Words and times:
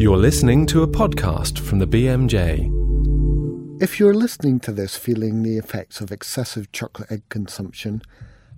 You're 0.00 0.16
listening 0.16 0.64
to 0.66 0.84
a 0.84 0.86
podcast 0.86 1.58
from 1.58 1.80
the 1.80 1.86
BMJ. 1.86 3.82
If 3.82 3.98
you're 3.98 4.14
listening 4.14 4.60
to 4.60 4.70
this 4.70 4.96
feeling 4.96 5.42
the 5.42 5.58
effects 5.58 6.00
of 6.00 6.12
excessive 6.12 6.70
chocolate 6.70 7.10
egg 7.10 7.22
consumption, 7.30 8.02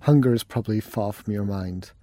hunger 0.01 0.35
is 0.35 0.43
probably 0.43 0.79
far 0.79 1.11
from 1.11 1.33
your 1.33 1.43
mind. 1.43 1.93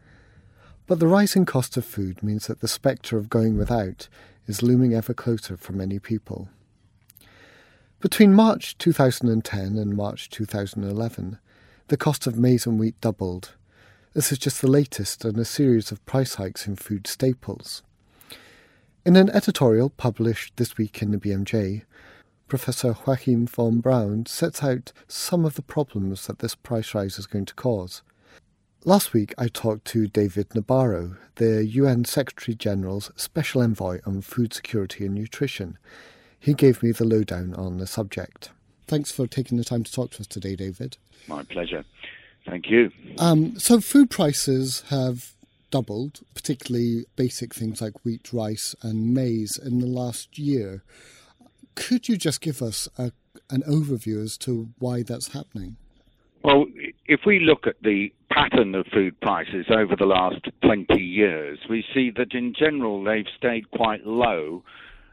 But 0.89 0.99
the 0.99 1.07
rising 1.07 1.45
cost 1.45 1.77
of 1.77 1.85
food 1.85 2.21
means 2.21 2.49
that 2.49 2.59
the 2.61 2.67
spectre 2.67 3.17
of 3.17 3.31
going 3.31 3.57
without 3.57 4.09
is 4.49 4.65
looming 4.65 4.93
ever 4.93 5.15
closer 5.15 5.57
for 5.57 5.73
many 5.73 6.01
people. 6.01 6.49
Between 8.01 8.35
March 8.35 8.77
2010 8.79 9.79
and 9.79 9.97
March 9.97 10.31
2011, 10.31 11.39
the 11.87 11.97
cost 11.97 12.27
of 12.27 12.37
maize 12.37 12.67
and 12.67 12.77
wheat 12.77 13.01
doubled. 13.01 13.55
This 14.15 14.33
is 14.33 14.39
just 14.39 14.61
the 14.61 14.67
latest 14.67 15.25
in 15.25 15.39
a 15.39 15.45
series 15.45 15.93
of 15.93 16.05
price 16.07 16.35
hikes 16.35 16.67
in 16.67 16.75
food 16.75 17.07
staples. 17.07 17.85
In 19.07 19.17
an 19.17 19.31
editorial 19.31 19.91
published 19.91 20.57
this 20.57 20.77
week 20.77 21.01
in 21.01 21.13
the 21.13 21.19
BMJ, 21.19 21.83
Professor 22.49 22.95
Joachim 23.07 23.47
von 23.47 23.81
Braun 23.81 24.27
sets 24.27 24.63
out 24.63 24.93
some 25.07 25.45
of 25.45 25.55
the 25.55 25.63
problems 25.63 26.27
that 26.27 26.41
this 26.41 26.55
price 26.55 26.95
rise 26.95 27.19
is 27.19 27.27
going 27.27 27.47
to 27.47 27.55
cause. 27.55 28.03
Last 28.85 29.13
week, 29.13 29.35
I 29.39 29.49
talked 29.49 29.85
to 29.87 30.09
David 30.09 30.51
Nabarro, 30.51 31.17
the 31.37 31.65
UN 31.65 32.05
Secretary 32.05 32.55
General's 32.55 33.11
Special 33.17 33.63
Envoy 33.63 34.01
on 34.05 34.21
Food 34.21 34.53
Security 34.53 35.07
and 35.07 35.15
Nutrition. 35.15 35.79
He 36.39 36.55
gave 36.55 36.83
me 36.83 36.93
the 36.93 37.05
lowdown 37.05 37.55
on 37.55 37.79
the 37.79 37.87
subject. 37.87 38.51
Thanks 38.87 39.13
for 39.13 39.27
taking 39.27 39.59
the 39.59 39.65
time 39.65 39.85
to 39.85 39.93
talk 39.93 40.11
to 40.13 40.21
us 40.21 40.27
today, 40.27 40.57
David. 40.57 40.97
My 41.27 41.43
pleasure. 41.45 41.85
Thank 42.47 42.71
you. 42.71 42.91
Um, 43.19 43.59
so, 43.59 43.81
food 43.81 44.11
prices 44.11 44.85
have 44.89 45.35
doubled, 45.71 46.21
particularly 46.35 47.07
basic 47.17 47.55
things 47.55 47.81
like 47.81 48.05
wheat, 48.05 48.33
rice, 48.33 48.75
and 48.83 49.15
maize 49.15 49.59
in 49.59 49.81
the 49.81 49.87
last 49.87 50.39
year. 50.39 50.83
Could 51.75 52.09
you 52.09 52.17
just 52.17 52.41
give 52.41 52.63
us 52.63 52.89
a, 52.99 53.13
an 53.51 53.63
overview 53.63 54.23
as 54.23 54.37
to 54.39 54.71
why 54.79 55.03
that's 55.03 55.33
happening? 55.33 55.77
Well, 56.43 56.67
if 57.07 57.21
we 57.27 57.41
look 57.41 57.67
at 57.67 57.77
the 57.83 58.13
pattern 58.31 58.75
of 58.75 58.87
food 58.87 59.21
prices 59.21 59.67
over 59.71 59.97
the 59.97 60.07
last 60.07 60.47
20 60.63 61.01
years, 61.01 61.59
we 61.69 61.85
see 61.93 62.11
that 62.17 62.33
in 62.33 62.55
general 62.55 63.03
they've 63.03 63.27
stayed 63.37 63.71
quite 63.71 64.07
low 64.07 64.63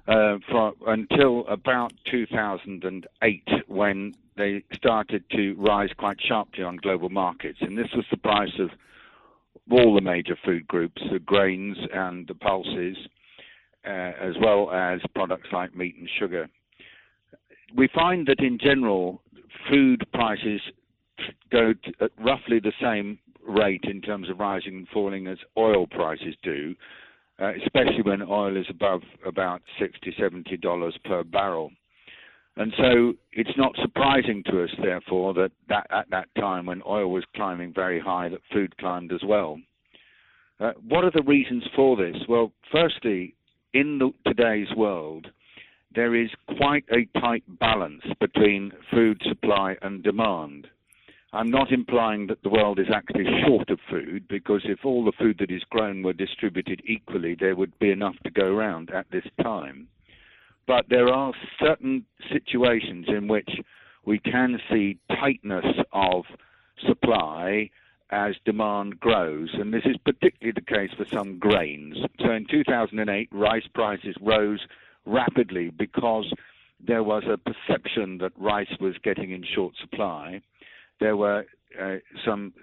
uh, 0.08 0.38
for, 0.50 0.74
until 0.88 1.46
about 1.48 1.94
2008 2.12 3.44
when 3.68 4.14
they 4.38 4.64
started 4.74 5.24
to 5.32 5.56
rise 5.56 5.90
quite 5.98 6.18
sharply 6.22 6.64
on 6.64 6.78
global 6.78 7.10
markets. 7.10 7.58
And 7.62 7.78
this 7.78 7.90
was 7.96 8.06
the 8.12 8.18
price 8.18 8.60
of 8.60 8.70
all 9.72 9.96
the 9.96 10.02
major 10.02 10.38
food 10.46 10.68
groups, 10.68 11.02
the 11.12 11.20
grains 11.20 11.78
and 11.94 12.28
the 12.28 12.36
pulses, 12.36 12.98
uh, 13.86 14.12
as 14.22 14.36
well 14.42 14.72
as 14.72 15.00
products 15.14 15.50
like 15.52 15.76
meat 15.76 15.96
and 15.98 16.10
sugar. 16.20 16.48
We 17.76 17.90
find 17.94 18.28
that 18.28 18.40
in 18.40 18.58
general, 18.60 19.22
food 19.70 20.06
prices 20.14 20.62
go 21.52 21.74
at 22.02 22.12
roughly 22.20 22.60
the 22.60 22.74
same 22.82 23.20
rate 23.48 23.84
in 23.84 24.02
terms 24.02 24.30
of 24.30 24.40
rising 24.40 24.76
and 24.76 24.88
falling 24.90 25.28
as 25.28 25.38
oil 25.58 25.88
prices 25.88 26.36
do, 26.44 26.76
uh, 27.40 27.52
especially 27.64 28.02
when 28.02 28.22
oil 28.22 28.56
is 28.58 28.66
above 28.70 29.02
about 29.26 29.62
60 29.80 30.14
70 30.20 30.58
dollars 30.58 30.98
per 31.06 31.24
barrel. 31.24 31.72
And 32.58 32.74
so 32.78 33.14
it's 33.34 33.58
not 33.58 33.76
surprising 33.82 34.42
to 34.46 34.64
us, 34.64 34.70
therefore, 34.82 35.34
that, 35.34 35.52
that 35.68 35.88
at 35.92 36.10
that 36.12 36.30
time 36.38 36.68
when 36.68 36.82
oil 36.88 37.12
was 37.12 37.26
climbing 37.36 37.74
very 37.74 38.00
high, 38.00 38.30
that 38.30 38.40
food 38.54 38.78
climbed 38.78 39.12
as 39.12 39.22
well. 39.26 39.60
Uh, 40.60 40.72
what 40.88 41.04
are 41.04 41.12
the 41.12 41.24
reasons 41.24 41.64
for 41.76 41.98
this? 41.98 42.16
Well, 42.30 42.54
firstly, 42.72 43.36
in 43.74 44.00
the, 44.00 44.12
today's 44.26 44.74
world, 44.78 45.28
there 45.94 46.16
is 46.16 46.30
quite 46.58 46.86
a 46.92 47.20
tight 47.20 47.44
balance 47.60 48.04
between 48.22 48.72
food 48.90 49.22
supply 49.28 49.76
and 49.82 50.02
demand. 50.02 50.68
I'm 51.34 51.52
not 51.52 51.74
implying 51.74 52.28
that 52.28 52.42
the 52.44 52.50
world 52.50 52.80
is 52.80 52.88
actually 52.94 53.26
short 53.46 53.70
of 53.70 53.80
food, 53.90 54.26
because 54.30 54.62
if 54.64 54.86
all 54.86 55.04
the 55.04 55.12
food 55.20 55.38
that 55.40 55.52
is 55.52 55.64
grown 55.70 56.04
were 56.04 56.14
distributed 56.14 56.82
equally, 56.86 57.36
there 57.38 57.58
would 57.58 57.78
be 57.80 57.92
enough 57.92 58.16
to 58.24 58.30
go 58.30 58.46
around 58.46 58.92
at 58.92 59.08
this 59.12 59.26
time. 59.44 59.90
But 60.68 60.86
there 60.90 61.10
are 61.10 61.34
certain 61.60 62.06
situations 62.32 63.06
in 63.08 63.28
which 63.28 63.50
we 64.06 64.20
can 64.20 64.60
see 64.70 64.98
tightness 65.10 65.66
of 65.94 66.26
supply 66.88 67.70
as 68.12 68.36
demand 68.46 69.00
grows, 69.00 69.50
and 69.54 69.74
this 69.74 69.86
is 69.86 69.98
particularly 70.06 70.54
the 70.54 70.62
case 70.62 70.92
for 70.96 71.06
some 71.06 71.40
grains. 71.40 71.98
So 72.20 72.32
in 72.32 72.46
2008, 72.50 73.30
rice 73.32 73.68
prices 73.74 74.16
rose 74.22 74.66
rapidly 75.06 75.70
because 75.70 76.32
there 76.86 77.04
was 77.04 77.24
a 77.28 77.38
perception 77.38 78.20
that 78.20 78.32
rice 78.38 78.76
was 78.80 78.96
getting 79.04 79.32
in 79.32 79.44
short 79.44 79.74
supply 79.80 80.42
there 81.00 81.18
were 81.18 81.46
uh, 81.82 81.96
some 82.26 82.54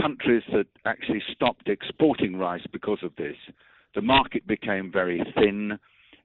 countries 0.00 0.42
that 0.52 0.66
actually 0.84 1.22
stopped 1.32 1.68
exporting 1.68 2.36
rice 2.36 2.64
because 2.72 2.98
of 3.02 3.14
this. 3.16 3.36
The 3.94 4.02
market 4.02 4.46
became 4.46 4.90
very 4.90 5.22
thin. 5.34 5.78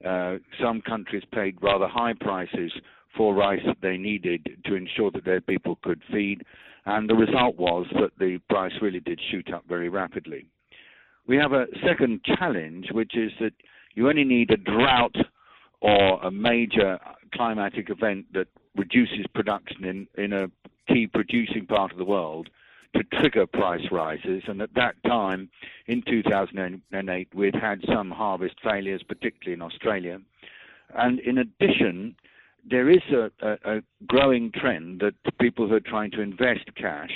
Uh, 0.05 0.37
some 0.61 0.81
countries 0.81 1.23
paid 1.33 1.57
rather 1.61 1.87
high 1.87 2.13
prices 2.13 2.71
for 3.15 3.33
rice 3.33 3.61
that 3.65 3.77
they 3.81 3.97
needed 3.97 4.47
to 4.65 4.75
ensure 4.75 5.09
that 5.11 5.25
their 5.25 5.41
people 5.41 5.79
could 5.81 6.01
feed, 6.11 6.43
and 6.85 7.09
the 7.09 7.15
result 7.15 7.57
was 7.57 7.87
that 7.93 8.11
the 8.19 8.39
price 8.49 8.73
really 8.81 8.99
did 8.99 9.19
shoot 9.31 9.51
up 9.51 9.63
very 9.67 9.89
rapidly. 9.89 10.45
We 11.27 11.35
have 11.37 11.51
a 11.51 11.65
second 11.85 12.21
challenge, 12.23 12.87
which 12.91 13.17
is 13.17 13.31
that 13.41 13.53
you 13.95 14.07
only 14.07 14.23
need 14.23 14.51
a 14.51 14.57
drought 14.57 15.15
or 15.81 16.21
a 16.23 16.31
major 16.31 16.99
climatic 17.33 17.89
event 17.89 18.25
that 18.33 18.47
reduces 18.75 19.25
production 19.33 19.83
in, 19.83 20.07
in 20.23 20.33
a 20.33 20.47
key 20.87 21.07
producing 21.07 21.65
part 21.65 21.91
of 21.91 21.97
the 21.97 22.05
world 22.05 22.49
to 22.97 23.19
trigger 23.19 23.45
price 23.45 23.85
rises. 23.91 24.43
And 24.47 24.61
at 24.61 24.73
that 24.75 24.95
time, 25.05 25.49
in 25.87 26.01
2008, 26.07 27.27
we'd 27.33 27.55
had 27.55 27.81
some 27.91 28.11
harvest 28.11 28.55
failures, 28.63 29.03
particularly 29.07 29.53
in 29.53 29.61
Australia. 29.61 30.19
And 30.95 31.19
in 31.19 31.37
addition, 31.37 32.15
there 32.69 32.89
is 32.89 33.01
a, 33.11 33.31
a, 33.41 33.77
a 33.77 33.81
growing 34.07 34.51
trend 34.51 35.01
that 35.01 35.13
people 35.39 35.67
who 35.67 35.75
are 35.75 35.79
trying 35.79 36.11
to 36.11 36.21
invest 36.21 36.65
cash 36.75 37.11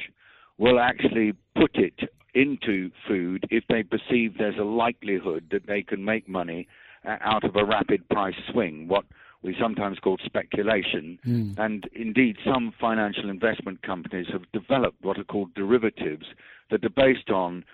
will 0.58 0.80
actually 0.80 1.34
put 1.56 1.76
it 1.76 2.10
into 2.34 2.90
food 3.08 3.46
if 3.50 3.64
they 3.68 3.84
perceive 3.84 4.38
there's 4.38 4.58
a 4.58 4.64
likelihood 4.64 5.46
that 5.52 5.68
they 5.68 5.82
can 5.82 6.04
make 6.04 6.30
money 6.30 6.68
uh, 7.06 7.18
out 7.22 7.44
of 7.44 7.56
a 7.56 7.66
rapid 7.66 8.08
price 8.10 8.36
swing. 8.52 8.88
What 8.88 9.06
we 9.44 9.56
sometimes 9.60 10.00
call 10.00 10.18
speculation. 10.24 11.20
Mm. 11.26 11.58
And 11.58 11.90
indeed, 11.94 12.38
some 12.46 12.74
financial 12.80 13.30
investment 13.30 13.82
companies 13.82 14.28
have 14.32 14.52
developed 14.52 15.04
what 15.04 15.18
are 15.18 15.24
called 15.24 15.54
derivatives 15.54 16.26
that 16.70 16.84
are 16.86 16.90
based 16.90 17.30
on 17.30 17.66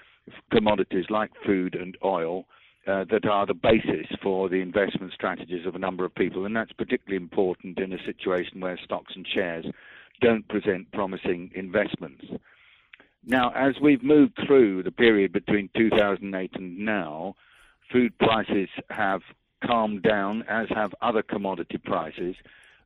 commodities 0.51 1.05
like 1.09 1.31
food 1.45 1.75
and 1.75 1.97
oil. 2.03 2.45
Uh, 2.87 3.03
that 3.11 3.25
are 3.25 3.45
the 3.45 3.53
basis 3.53 4.07
for 4.23 4.47
the 4.47 4.61
investment 4.61 5.11
strategies 5.11 5.65
of 5.65 5.75
a 5.75 5.77
number 5.77 6.05
of 6.05 6.15
people, 6.15 6.45
and 6.45 6.55
that's 6.55 6.71
particularly 6.71 7.21
important 7.21 7.77
in 7.79 7.91
a 7.91 8.01
situation 8.05 8.61
where 8.61 8.79
stocks 8.81 9.11
and 9.13 9.27
shares 9.27 9.65
don't 10.21 10.47
present 10.47 10.89
promising 10.93 11.51
investments. 11.53 12.23
Now, 13.25 13.51
as 13.53 13.75
we've 13.81 14.03
moved 14.03 14.39
through 14.47 14.83
the 14.83 14.91
period 14.91 15.33
between 15.33 15.69
2008 15.75 16.51
and 16.53 16.79
now, 16.79 17.35
food 17.91 18.17
prices 18.19 18.69
have 18.89 19.21
calmed 19.65 20.03
down, 20.03 20.43
as 20.47 20.67
have 20.69 20.93
other 21.01 21.23
commodity 21.23 21.77
prices, 21.77 22.35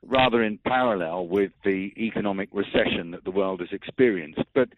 rather 0.08 0.44
in 0.44 0.58
parallel 0.58 1.28
with 1.28 1.52
the 1.64 1.94
economic 1.98 2.50
recession 2.52 3.12
that 3.12 3.24
the 3.24 3.32
world 3.32 3.60
has 3.60 3.70
experienced. 3.72 4.42
But 4.54 4.70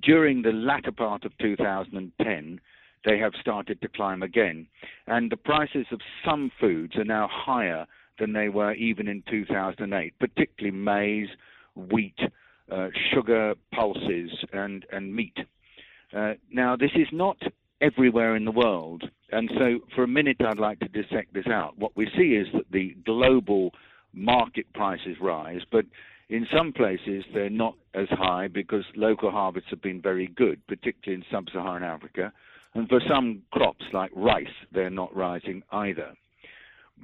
during 0.00 0.42
the 0.42 0.52
latter 0.52 0.92
part 0.92 1.24
of 1.24 1.36
2010, 1.38 2.60
they 3.04 3.18
have 3.18 3.32
started 3.40 3.80
to 3.82 3.88
climb 3.88 4.22
again. 4.22 4.66
And 5.06 5.30
the 5.30 5.36
prices 5.36 5.86
of 5.90 6.00
some 6.24 6.50
foods 6.60 6.96
are 6.96 7.04
now 7.04 7.28
higher 7.30 7.86
than 8.18 8.32
they 8.32 8.48
were 8.48 8.74
even 8.74 9.08
in 9.08 9.22
2008, 9.28 10.18
particularly 10.18 10.76
maize, 10.76 11.28
wheat, 11.74 12.18
uh, 12.70 12.88
sugar, 13.12 13.54
pulses, 13.72 14.30
and, 14.52 14.86
and 14.92 15.14
meat. 15.14 15.36
Uh, 16.14 16.34
now, 16.50 16.76
this 16.76 16.92
is 16.94 17.08
not 17.12 17.38
everywhere 17.82 18.36
in 18.36 18.44
the 18.44 18.52
world. 18.52 19.04
And 19.30 19.50
so, 19.58 19.80
for 19.94 20.04
a 20.04 20.08
minute, 20.08 20.36
I'd 20.40 20.58
like 20.58 20.78
to 20.80 20.88
dissect 20.88 21.34
this 21.34 21.46
out. 21.46 21.78
What 21.78 21.96
we 21.96 22.06
see 22.16 22.34
is 22.34 22.46
that 22.54 22.70
the 22.70 22.96
global 23.04 23.72
market 24.14 24.66
prices 24.72 25.16
rise, 25.20 25.62
but 25.70 25.84
in 26.28 26.46
some 26.54 26.72
places 26.72 27.24
they're 27.34 27.50
not 27.50 27.74
as 27.94 28.08
high 28.10 28.48
because 28.48 28.84
local 28.96 29.30
harvests 29.30 29.70
have 29.70 29.82
been 29.82 30.00
very 30.00 30.28
good, 30.28 30.66
particularly 30.66 31.22
in 31.22 31.30
sub 31.30 31.46
Saharan 31.52 31.82
Africa. 31.82 32.32
And 32.74 32.88
for 32.88 33.00
some 33.06 33.42
crops 33.52 33.84
like 33.92 34.10
rice, 34.14 34.46
they're 34.72 34.90
not 34.90 35.14
rising 35.14 35.62
either. 35.72 36.14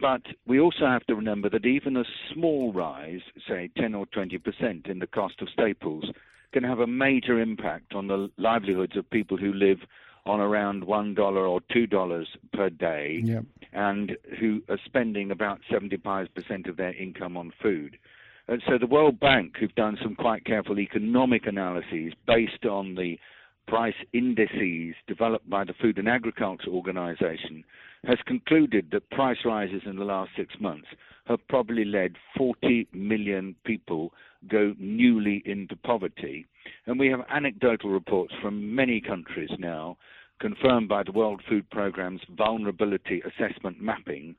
But 0.00 0.22
we 0.46 0.60
also 0.60 0.86
have 0.86 1.04
to 1.06 1.14
remember 1.14 1.50
that 1.50 1.66
even 1.66 1.96
a 1.96 2.04
small 2.32 2.72
rise, 2.72 3.20
say 3.46 3.70
10 3.76 3.94
or 3.94 4.06
20% 4.06 4.88
in 4.88 4.98
the 4.98 5.06
cost 5.06 5.42
of 5.42 5.48
staples, 5.50 6.04
can 6.52 6.64
have 6.64 6.78
a 6.78 6.86
major 6.86 7.38
impact 7.40 7.94
on 7.94 8.06
the 8.06 8.30
livelihoods 8.38 8.96
of 8.96 9.10
people 9.10 9.36
who 9.36 9.52
live 9.52 9.78
on 10.26 10.40
around 10.40 10.84
one 10.84 11.14
dollar 11.14 11.46
or 11.46 11.60
two 11.72 11.86
dollars 11.86 12.28
per 12.52 12.70
day. 12.70 13.20
Yep. 13.24 13.44
and 13.72 14.16
who 14.40 14.62
are 14.68 14.78
spending 14.84 15.30
about 15.30 15.60
75% 15.70 16.68
of 16.68 16.76
their 16.76 16.94
income 16.94 17.36
on 17.36 17.52
food. 17.62 17.98
And 18.48 18.62
so 18.66 18.78
the 18.78 18.86
World 18.86 19.20
Bank, 19.20 19.56
who've 19.60 19.74
done 19.74 19.98
some 20.02 20.14
quite 20.14 20.46
careful 20.46 20.80
economic 20.80 21.46
analyses 21.46 22.14
based 22.26 22.64
on 22.64 22.94
the 22.94 23.18
price 23.66 23.94
indices 24.14 24.94
developed 25.06 25.48
by 25.50 25.64
the 25.64 25.74
Food 25.74 25.98
and 25.98 26.08
Agriculture 26.08 26.70
Organization, 26.70 27.62
has 28.04 28.16
concluded 28.26 28.88
that 28.92 29.10
price 29.10 29.38
rises 29.44 29.82
in 29.84 29.96
the 29.96 30.04
last 30.04 30.30
six 30.34 30.54
months 30.58 30.88
have 31.26 31.46
probably 31.48 31.84
led 31.84 32.16
40 32.36 32.88
million 32.94 33.54
people 33.64 34.14
go 34.50 34.74
newly 34.78 35.42
into 35.44 35.76
poverty. 35.76 36.46
And 36.86 36.98
we 36.98 37.08
have 37.08 37.20
anecdotal 37.30 37.90
reports 37.90 38.32
from 38.40 38.74
many 38.74 39.00
countries 39.00 39.50
now, 39.58 39.96
confirmed 40.40 40.88
by 40.88 41.02
the 41.02 41.12
World 41.12 41.42
Food 41.48 41.68
Programme's 41.70 42.20
vulnerability 42.36 43.22
assessment 43.22 43.80
mapping, 43.80 44.36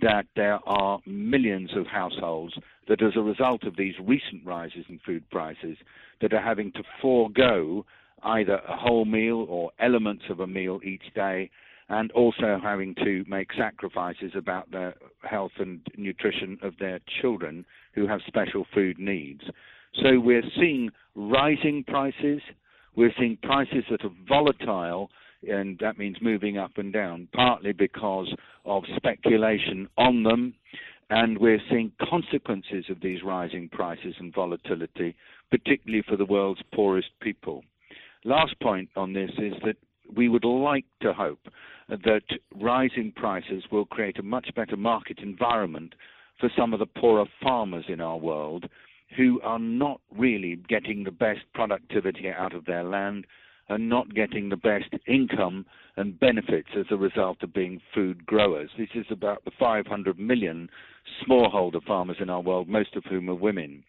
that 0.00 0.26
there 0.36 0.60
are 0.66 1.00
millions 1.04 1.70
of 1.76 1.86
households 1.86 2.54
that, 2.88 3.02
as 3.02 3.16
a 3.16 3.20
result 3.20 3.64
of 3.64 3.76
these 3.76 3.94
recent 4.00 4.44
rises 4.44 4.84
in 4.88 5.00
food 5.04 5.28
prices, 5.30 5.76
that 6.20 6.32
are 6.32 6.42
having 6.42 6.70
to 6.72 6.82
forego 7.02 7.84
either 8.22 8.60
a 8.68 8.76
whole 8.76 9.04
meal 9.04 9.46
or 9.48 9.72
elements 9.80 10.24
of 10.30 10.40
a 10.40 10.46
meal 10.46 10.80
each 10.84 11.12
day 11.14 11.50
and 11.90 12.12
also 12.12 12.58
having 12.62 12.94
to 12.94 13.24
make 13.28 13.52
sacrifices 13.58 14.30
about 14.36 14.70
the 14.70 14.94
health 15.28 15.50
and 15.58 15.80
nutrition 15.96 16.56
of 16.62 16.72
their 16.78 17.00
children 17.20 17.66
who 17.94 18.06
have 18.06 18.20
special 18.26 18.64
food 18.72 18.98
needs. 18.98 19.42
So 20.02 20.20
we're 20.20 20.48
seeing 20.56 20.90
rising 21.16 21.84
prices, 21.84 22.40
we're 22.94 23.12
seeing 23.18 23.36
prices 23.42 23.82
that 23.90 24.04
are 24.04 24.12
volatile, 24.28 25.10
and 25.48 25.78
that 25.80 25.98
means 25.98 26.16
moving 26.22 26.58
up 26.58 26.72
and 26.76 26.92
down, 26.92 27.26
partly 27.34 27.72
because 27.72 28.32
of 28.64 28.84
speculation 28.96 29.88
on 29.98 30.22
them, 30.22 30.54
and 31.10 31.38
we're 31.38 31.60
seeing 31.68 31.90
consequences 32.08 32.84
of 32.88 33.00
these 33.00 33.24
rising 33.24 33.68
prices 33.68 34.14
and 34.20 34.32
volatility, 34.32 35.16
particularly 35.50 36.04
for 36.08 36.16
the 36.16 36.24
world's 36.24 36.62
poorest 36.72 37.08
people. 37.20 37.64
Last 38.24 38.54
point 38.60 38.90
on 38.94 39.12
this 39.12 39.30
is 39.38 39.54
that 39.64 39.76
we 40.16 40.28
would 40.28 40.44
like 40.44 40.84
to 41.02 41.12
hope 41.12 41.48
that 41.88 42.22
rising 42.54 43.12
prices 43.16 43.64
will 43.70 43.84
create 43.86 44.18
a 44.18 44.22
much 44.22 44.48
better 44.54 44.76
market 44.76 45.18
environment 45.18 45.94
for 46.38 46.50
some 46.56 46.72
of 46.72 46.78
the 46.78 46.86
poorer 46.86 47.26
farmers 47.42 47.84
in 47.88 48.00
our 48.00 48.16
world 48.16 48.68
who 49.16 49.40
are 49.42 49.58
not 49.58 50.00
really 50.16 50.56
getting 50.68 51.02
the 51.04 51.10
best 51.10 51.40
productivity 51.54 52.28
out 52.28 52.54
of 52.54 52.64
their 52.64 52.84
land 52.84 53.26
and 53.68 53.88
not 53.88 54.14
getting 54.14 54.48
the 54.48 54.56
best 54.56 54.92
income 55.06 55.64
and 55.96 56.18
benefits 56.18 56.68
as 56.76 56.86
a 56.90 56.96
result 56.96 57.42
of 57.42 57.52
being 57.52 57.80
food 57.94 58.24
growers. 58.26 58.70
This 58.78 58.88
is 58.94 59.06
about 59.10 59.44
the 59.44 59.52
500 59.58 60.18
million 60.18 60.68
smallholder 61.24 61.82
farmers 61.84 62.16
in 62.20 62.30
our 62.30 62.40
world, 62.40 62.68
most 62.68 62.96
of 62.96 63.04
whom 63.04 63.28
are 63.30 63.34
women. 63.34 63.84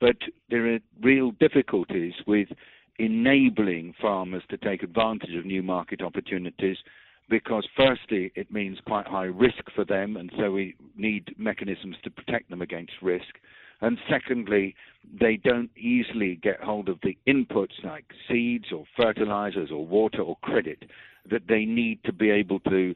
But 0.00 0.16
there 0.48 0.74
are 0.74 0.78
real 1.02 1.32
difficulties 1.32 2.14
with 2.26 2.48
enabling 2.98 3.94
farmers 4.00 4.42
to 4.50 4.56
take 4.56 4.82
advantage 4.82 5.34
of 5.34 5.46
new 5.46 5.62
market 5.62 6.02
opportunities 6.02 6.76
because 7.30 7.66
firstly 7.76 8.32
it 8.34 8.50
means 8.50 8.78
quite 8.86 9.06
high 9.06 9.24
risk 9.24 9.62
for 9.74 9.84
them 9.84 10.16
and 10.16 10.30
so 10.38 10.50
we 10.50 10.74
need 10.96 11.34
mechanisms 11.38 11.96
to 12.02 12.10
protect 12.10 12.50
them 12.50 12.62
against 12.62 12.92
risk. 13.02 13.38
And 13.80 13.98
secondly 14.10 14.74
they 15.20 15.36
don't 15.36 15.70
easily 15.76 16.36
get 16.42 16.60
hold 16.60 16.88
of 16.88 16.98
the 17.02 17.16
inputs 17.28 17.84
like 17.84 18.06
seeds 18.28 18.72
or 18.72 18.84
fertilizers 18.96 19.70
or 19.70 19.86
water 19.86 20.22
or 20.22 20.36
credit 20.42 20.84
that 21.30 21.42
they 21.48 21.64
need 21.64 22.02
to 22.04 22.12
be 22.12 22.30
able 22.30 22.60
to 22.60 22.94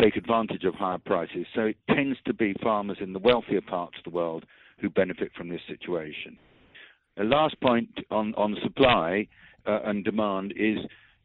take 0.00 0.16
advantage 0.16 0.64
of 0.64 0.74
higher 0.74 0.98
prices. 0.98 1.46
So 1.54 1.62
it 1.62 1.76
tends 1.88 2.18
to 2.26 2.34
be 2.34 2.54
farmers 2.62 2.98
in 3.00 3.14
the 3.14 3.18
wealthier 3.18 3.62
parts 3.62 3.96
of 3.98 4.04
the 4.04 4.16
world 4.16 4.44
who 4.78 4.90
benefit 4.90 5.32
from 5.36 5.48
this 5.48 5.62
situation 5.66 6.38
the 7.16 7.24
last 7.24 7.60
point 7.60 7.88
on, 8.10 8.34
on 8.34 8.56
supply 8.62 9.26
uh, 9.66 9.80
and 9.84 10.04
demand 10.04 10.52
is 10.56 10.78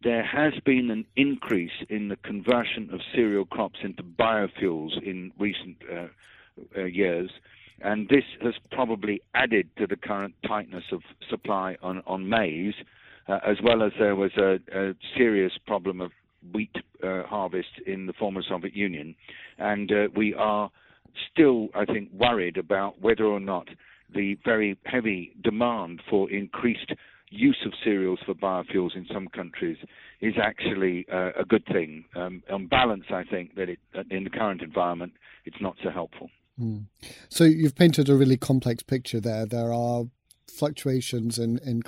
there 0.04 0.24
has 0.24 0.54
been 0.66 0.92
an 0.92 1.06
increase 1.16 1.72
in 1.90 2.10
the 2.10 2.16
conversion 2.18 2.90
of 2.94 3.00
cereal 3.14 3.46
crops 3.46 3.80
into 3.84 4.04
biofuels 4.04 5.02
in 5.02 5.32
recent 5.40 5.78
uh, 5.92 6.08
uh, 6.78 6.84
years, 6.84 7.32
and 7.82 8.08
this 8.10 8.24
has 8.42 8.54
probably 8.72 9.22
added 9.34 9.68
to 9.78 9.88
the 9.88 9.96
current 9.96 10.36
tightness 10.48 10.84
of 10.92 11.02
supply 11.30 11.76
on, 11.82 12.04
on 12.06 12.30
maize, 12.30 12.76
uh, 13.28 13.40
as 13.46 13.58
well 13.64 13.82
as 13.84 13.92
there 13.98 14.16
was 14.16 14.32
a, 14.38 14.60
a 14.74 14.94
serious 15.18 15.54
problem 15.66 16.02
of 16.02 16.12
wheat 16.54 16.76
uh, 17.04 17.24
harvest 17.24 17.80
in 17.88 18.06
the 18.06 18.14
former 18.14 18.44
Soviet 18.48 18.76
Union. 18.76 19.16
And 19.58 19.92
uh, 19.92 20.08
we 20.16 20.34
are 20.36 20.70
still, 21.32 21.70
I 21.74 21.86
think, 21.86 22.10
worried 22.14 22.58
about 22.58 23.02
whether 23.02 23.26
or 23.26 23.40
not 23.40 23.68
the 24.14 24.38
very 24.46 24.78
heavy 24.86 25.36
demand 25.44 26.02
for 26.10 26.30
increased 26.32 26.94
use 27.30 27.58
of 27.66 27.74
cereals 27.84 28.20
for 28.26 28.34
biofuels 28.34 28.96
in 28.96 29.06
some 29.12 29.28
countries 29.28 29.78
is 30.22 30.36
actually 30.42 31.06
uh, 31.12 31.32
a 31.40 31.46
good 31.46 31.66
thing. 31.66 32.06
Um, 32.16 32.44
on 32.52 32.68
balance, 32.68 33.06
I 33.10 33.24
think 33.24 33.56
that 33.56 33.70
it, 33.70 33.80
in 34.10 34.24
the 34.24 34.30
current 34.30 34.62
environment, 34.62 35.14
it's 35.44 35.60
not 35.60 35.76
so 35.84 35.90
helpful. 35.90 36.30
Mm. 36.60 36.86
So 37.30 37.44
you've 37.44 37.76
painted 37.76 38.10
a 38.10 38.16
really 38.16 38.38
complex 38.38 38.84
picture 38.84 39.20
there. 39.20 39.46
There 39.46 39.74
are 39.74 40.06
fluctuations 40.48 41.38
in, 41.38 41.58
in 41.60 41.84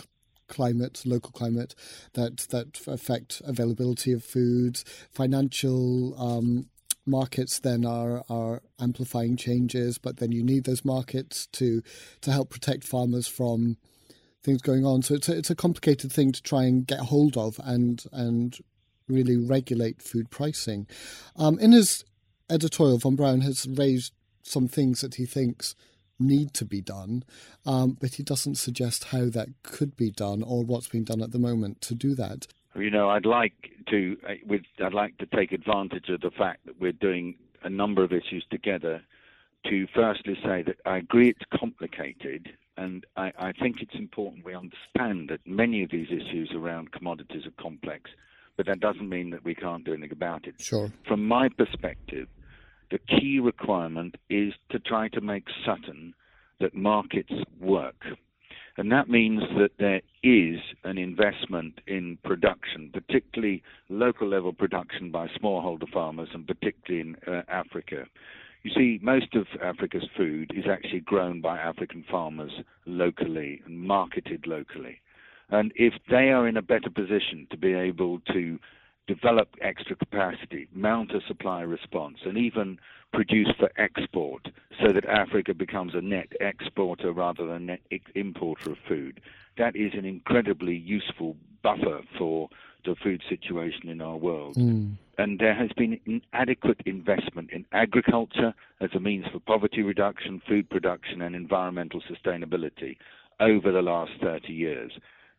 climate, 0.48 1.04
local 1.06 1.32
climate, 1.32 1.76
that 2.14 2.48
that 2.50 2.80
affect 2.88 3.42
availability 3.46 4.12
of 4.12 4.24
foods. 4.24 4.84
Financial 5.12 6.20
um, 6.20 6.68
markets 7.08 7.60
then 7.60 7.86
are 7.86 8.24
are 8.30 8.62
amplifying 8.80 9.38
changes, 9.38 9.98
but 9.98 10.18
then 10.18 10.32
you 10.32 10.44
need 10.44 10.66
those 10.66 10.86
markets 10.86 11.48
to 11.54 11.82
to 12.22 12.32
help 12.32 12.50
protect 12.50 12.84
farmers 12.84 13.28
from 13.28 13.78
things 14.44 14.62
going 14.62 14.86
on. 14.86 15.02
So 15.02 15.16
it's 15.16 15.30
a, 15.30 15.38
it's 15.38 15.50
a 15.50 15.56
complicated 15.56 16.12
thing 16.12 16.32
to 16.32 16.42
try 16.42 16.64
and 16.64 16.86
get 16.86 17.00
hold 17.00 17.38
of 17.38 17.60
and 17.64 18.04
and 18.12 18.58
really 19.08 19.38
regulate 19.38 20.02
food 20.02 20.30
pricing. 20.30 20.88
Um, 21.36 21.58
in 21.60 21.72
his 21.72 22.04
editorial, 22.50 22.98
von 22.98 23.16
Braun 23.16 23.42
has 23.42 23.68
raised 23.68 24.14
some 24.44 24.68
things 24.68 25.02
that 25.02 25.16
he 25.16 25.26
thinks 25.26 25.76
need 26.20 26.54
to 26.56 26.66
be 26.66 26.82
done, 26.82 27.24
um, 27.66 27.98
but 28.00 28.16
he 28.16 28.24
doesn't 28.24 28.56
suggest 28.56 29.06
how 29.06 29.26
that 29.30 29.50
could 29.64 29.96
be 29.96 30.10
done 30.10 30.42
or 30.42 30.64
what's 30.64 30.88
being 30.88 31.04
done 31.04 31.22
at 31.22 31.32
the 31.32 31.40
moment 31.40 31.82
to 31.82 31.96
do 31.96 32.16
that. 32.16 32.48
You 32.78 32.92
know, 32.92 33.10
I'd 33.10 33.26
like 33.26 33.72
to, 33.90 34.18
uh, 34.28 34.34
with, 34.48 34.62
I'd 34.80 34.94
like 34.94 35.18
to 35.18 35.26
take 35.26 35.52
advantage 35.52 36.10
of 36.10 36.22
the 36.22 36.32
fact 36.32 36.66
that 36.66 36.80
we're 36.80 36.92
doing 36.92 37.36
a 37.64 37.70
number 37.70 38.04
of 38.04 38.12
issues 38.14 38.46
together 38.52 39.02
to 39.66 39.88
firstly 39.94 40.38
say 40.44 40.64
that 40.64 40.78
I 40.86 40.98
agree 40.98 41.30
it's 41.30 41.60
complicated, 41.60 42.50
and 42.78 43.06
I, 43.16 43.32
I, 43.38 43.52
think 43.52 43.82
it's 43.82 43.96
important 43.96 44.46
we 44.46 44.54
understand 44.54 45.30
that 45.30 45.40
many 45.46 45.84
of 45.84 45.90
these 45.90 46.08
issues 46.10 46.52
around 46.56 46.92
commodities 46.92 47.46
are 47.46 47.62
complex, 47.62 48.12
but 48.56 48.68
that 48.68 48.80
doesn't 48.80 49.10
mean 49.10 49.32
that 49.32 49.44
we 49.44 49.56
can't 49.56 49.84
do 49.84 49.94
anything 49.94 50.12
about 50.12 50.48
it. 50.48 50.56
Sure. 50.60 50.92
From 51.08 51.28
my 51.28 51.50
perspective, 51.50 52.28
the 52.92 53.00
key 53.00 53.40
requirement 53.40 54.16
is 54.30 54.54
to 54.70 54.80
try 54.80 55.10
to 55.10 55.22
make 55.22 55.46
certain 55.66 56.14
that 56.60 56.76
markets 56.76 57.34
work. 57.60 58.06
And 58.78 58.92
that 58.92 59.10
means 59.10 59.42
that 59.58 59.72
there 59.80 60.02
is 60.22 60.60
an 60.84 61.00
investment 61.00 61.82
in 61.88 62.20
production, 62.24 62.92
particularly 62.94 63.64
local 63.90 64.28
level 64.28 64.54
production 64.54 65.10
by 65.12 65.28
smallholder 65.28 65.90
farmers 65.92 66.30
and 66.34 66.46
particularly 66.46 67.02
in 67.02 67.34
uh, 67.34 67.42
Africa. 67.48 68.06
You 68.62 68.72
see, 68.76 69.00
most 69.02 69.34
of 69.34 69.48
Africa's 69.64 70.08
food 70.16 70.52
is 70.56 70.66
actually 70.70 71.00
grown 71.00 71.42
by 71.42 71.58
African 71.58 72.06
farmers 72.10 72.52
locally 72.86 73.62
and 73.66 73.80
marketed 73.80 74.46
locally. 74.46 75.02
And 75.50 75.72
if 75.76 75.94
they 76.10 76.30
are 76.30 76.48
in 76.48 76.58
a 76.58 76.62
better 76.62 76.90
position 76.90 77.48
to 77.50 77.58
be 77.58 77.74
able 77.74 78.20
to 78.34 78.60
develop 79.08 79.50
extra 79.62 79.96
capacity, 79.96 80.68
mount 80.74 81.12
a 81.12 81.22
supply 81.28 81.62
response, 81.62 82.18
and 82.26 82.38
even 82.38 82.78
produce 83.14 83.50
for 83.58 83.72
export 83.78 84.50
so 84.82 84.92
that 84.92 85.06
Africa 85.06 85.54
becomes 85.54 85.96
a 85.96 86.02
net 86.02 86.28
exporter 86.42 87.12
rather 87.12 87.46
than 87.46 87.56
a 87.56 87.60
net 87.60 87.82
importer 88.16 88.72
of 88.72 88.78
food. 88.88 89.22
That 89.58 89.76
is 89.76 89.94
an 89.94 90.06
incredibly 90.06 90.76
useful 90.76 91.36
buffer 91.64 92.02
for 92.18 92.50
the 92.86 92.96
food 93.04 93.22
situation 93.28 93.90
in 93.90 94.02
our 94.02 94.18
world. 94.18 94.56
Mm. 94.56 94.98
And 95.18 95.40
there 95.40 95.56
has 95.56 95.70
been 95.76 96.00
inadequate 96.06 96.82
investment 96.86 97.50
in 97.52 97.66
agriculture 97.72 98.54
as 98.80 98.90
a 98.94 99.00
means 99.00 99.26
for 99.32 99.40
poverty 99.40 99.82
reduction, 99.82 100.42
food 100.48 100.70
production, 100.70 101.22
and 101.22 101.36
environmental 101.36 102.02
sustainability 102.02 102.98
over 103.40 103.72
the 103.72 103.82
last 103.82 104.12
30 104.22 104.54
years. 104.54 104.92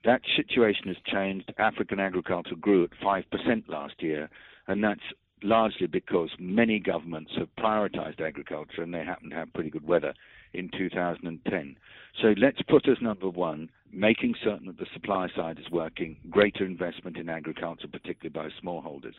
That 0.05 0.23
situation 0.37 0.89
has 0.89 0.97
changed. 1.05 1.53
African 1.59 2.01
agriculture 2.01 2.55
grew 2.55 2.85
at 2.85 2.91
5% 3.03 3.69
last 3.69 4.03
year, 4.03 4.31
and 4.67 4.83
that's 4.83 5.01
largely 5.43 5.87
because 5.87 6.31
many 6.39 6.79
governments 6.79 7.33
have 7.37 7.49
prioritized 7.59 8.21
agriculture 8.21 8.83
and 8.83 8.93
they 8.93 9.05
happen 9.05 9.31
to 9.31 9.37
have 9.37 9.53
pretty 9.53 9.71
good 9.71 9.87
weather 9.87 10.15
in 10.53 10.71
2010. 10.77 11.77
So 12.21 12.35
let's 12.37 12.61
put 12.63 12.89
as 12.89 12.97
number 13.01 13.29
one 13.29 13.71
making 13.93 14.35
certain 14.43 14.67
that 14.67 14.79
the 14.79 14.87
supply 14.93 15.29
side 15.35 15.59
is 15.59 15.71
working, 15.71 16.17
greater 16.31 16.65
investment 16.65 17.17
in 17.17 17.29
agriculture, 17.29 17.89
particularly 17.89 18.31
by 18.31 18.49
smallholders. 18.63 19.15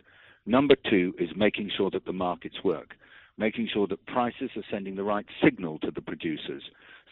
Number 0.45 0.75
two 0.89 1.13
is 1.19 1.29
making 1.36 1.71
sure 1.75 1.89
that 1.91 2.05
the 2.05 2.13
markets 2.13 2.63
work, 2.63 2.95
making 3.39 3.69
sure 3.72 3.88
that 3.88 4.05
prices 4.05 4.51
are 4.55 4.63
sending 4.69 4.96
the 4.96 5.03
right 5.03 5.25
signal 5.43 5.79
to 5.79 5.91
the 5.91 6.01
producers 6.01 6.63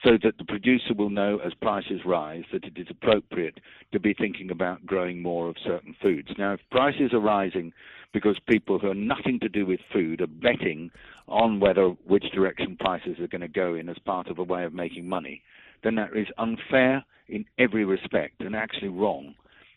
so 0.04 0.12
that 0.24 0.38
the 0.38 0.46
producer 0.46 0.94
will 0.96 1.10
know 1.10 1.40
as 1.40 1.54
prices 1.56 2.02
rise 2.06 2.44
that 2.52 2.64
it 2.66 2.78
is 2.78 2.88
appropriate 2.90 3.60
to 3.92 4.00
be 4.00 4.14
thinking 4.14 4.52
about 4.52 4.86
growing 4.86 5.22
more 5.22 5.50
of 5.50 5.56
certain 5.66 5.96
foods. 6.02 6.30
Now, 6.38 6.54
if 6.54 6.60
prices 6.70 7.14
are 7.14 7.20
rising 7.20 7.74
because 8.14 8.38
people 8.48 8.78
who 8.78 8.88
have 8.88 8.98
nothing 8.98 9.40
to 9.40 9.50
do 9.50 9.66
with 9.66 9.80
food 9.92 10.22
are 10.22 10.28
betting 10.28 10.92
on 11.28 11.60
whether 11.60 11.90
which 12.06 12.32
direction 12.32 12.78
prices 12.80 13.20
are 13.20 13.28
going 13.28 13.42
to 13.42 13.48
go 13.48 13.74
in 13.74 13.90
as 13.90 13.98
part 14.00 14.28
of 14.28 14.38
a 14.38 14.44
way 14.44 14.66
of 14.66 14.74
making 14.74 15.10
money, 15.10 15.42
then 15.84 15.96
that 15.96 16.16
is 16.16 16.28
unfair 16.38 17.04
in 17.28 17.46
every 17.58 17.86
respect 17.86 18.42
and 18.42 18.56
actually 18.56 18.90
wrong. 18.90 19.34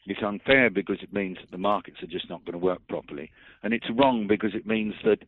It's 0.07 0.23
unfair 0.23 0.71
because 0.71 0.99
it 1.03 1.13
means 1.13 1.39
that 1.41 1.51
the 1.51 1.59
markets 1.59 2.03
are 2.03 2.07
just 2.07 2.31
not 2.31 2.45
going 2.45 2.53
to 2.53 2.59
work 2.59 2.81
properly. 2.89 3.31
And 3.63 3.75
it's 3.75 3.91
wrong 3.95 4.27
because 4.27 4.55
it 4.55 4.67
means 4.67 4.95
that 5.05 5.19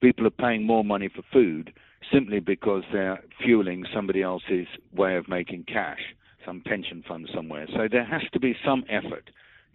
people 0.00 0.26
are 0.26 0.30
paying 0.30 0.66
more 0.66 0.84
money 0.84 1.08
for 1.08 1.22
food 1.32 1.72
simply 2.12 2.40
because 2.40 2.82
they're 2.92 3.22
fueling 3.42 3.84
somebody 3.94 4.22
else's 4.22 4.66
way 4.94 5.16
of 5.16 5.28
making 5.28 5.64
cash, 5.64 6.00
some 6.44 6.62
pension 6.64 7.04
fund 7.06 7.28
somewhere. 7.34 7.66
So 7.74 7.88
there 7.90 8.04
has 8.04 8.22
to 8.32 8.40
be 8.40 8.56
some 8.64 8.84
effort 8.88 9.30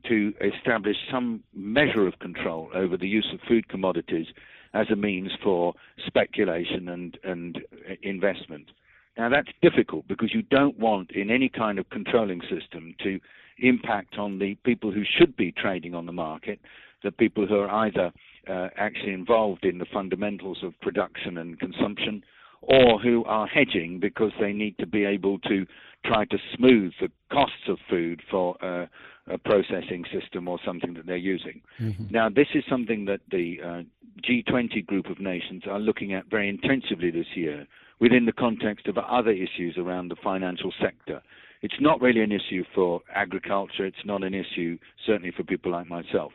to 0.08 0.34
establish 0.42 0.98
some 1.12 1.44
measure 1.54 2.08
of 2.08 2.20
control 2.20 2.70
over 2.74 2.98
the 2.98 3.08
use 3.08 3.30
of 3.34 3.40
food 3.48 3.68
commodities 3.68 4.28
as 4.74 4.88
a 4.92 4.96
means 4.96 5.32
for 5.44 5.74
speculation 6.06 6.90
and, 6.90 7.18
and 7.24 7.60
investment. 8.04 8.70
Now 9.18 9.30
that's 9.30 9.50
difficult 9.62 10.08
because 10.08 10.34
you 10.34 10.42
don't 10.42 10.78
want 10.78 11.12
in 11.12 11.32
any 11.32 11.50
kind 11.50 11.80
of 11.80 11.90
controlling 11.90 12.42
system 12.42 12.96
to 13.04 13.20
impact 13.60 14.18
on 14.18 14.40
the 14.40 14.56
people 14.66 14.92
who 14.92 15.04
should 15.06 15.38
be 15.38 15.52
trading 15.54 15.96
on 15.96 16.06
the 16.06 16.12
market, 16.12 16.60
the 17.04 17.12
people 17.12 17.48
who 17.48 17.60
are 17.60 17.70
either 17.70 18.12
uh, 18.50 18.70
actually 18.78 19.14
involved 19.14 19.66
in 19.66 19.78
the 19.78 19.86
fundamentals 19.94 20.60
of 20.64 20.80
production 20.82 21.38
and 21.38 21.60
consumption, 21.60 22.24
or 22.62 23.00
who 23.00 23.24
are 23.26 23.48
hedging 23.48 24.00
because 24.00 24.32
they 24.40 24.52
need 24.52 24.78
to 24.80 24.88
be 24.88 25.06
able 25.06 25.40
to 25.40 25.66
try 26.04 26.26
to 26.26 26.38
smooth 26.56 26.94
the 27.00 27.10
costs 27.32 27.68
of 27.68 27.78
food 27.90 28.22
for 28.30 28.56
uh, 28.64 28.86
a 29.28 29.38
processing 29.38 30.04
system 30.14 30.48
or 30.48 30.60
something 30.66 30.94
that 30.94 31.06
they're 31.06 31.18
using. 31.18 31.62
Mm-hmm. 31.80 32.06
Now, 32.12 32.30
this 32.30 32.48
is 32.54 32.64
something 32.70 33.06
that 33.06 33.22
the 33.32 33.58
uh, 33.64 33.82
G20 34.28 34.86
group 34.86 35.08
of 35.08 35.20
nations 35.20 35.64
are 35.70 35.80
looking 35.80 36.14
at 36.14 36.30
very 36.30 36.48
intensively 36.48 37.12
this 37.12 37.28
year 37.36 37.66
within 38.00 38.26
the 38.26 38.32
context 38.32 38.88
of 38.88 38.98
other 38.98 39.32
issues 39.32 39.76
around 39.78 40.10
the 40.10 40.16
financial 40.24 40.72
sector. 40.82 41.22
It's 41.62 41.76
not 41.80 42.02
really 42.02 42.22
an 42.22 42.32
issue 42.32 42.64
for 42.76 43.02
agriculture, 43.14 43.86
it's 43.86 44.06
not 44.06 44.24
an 44.24 44.34
issue 44.34 44.78
certainly 45.06 45.32
for 45.36 45.44
people 45.44 45.72
like 45.72 45.88
myself. 45.88 46.32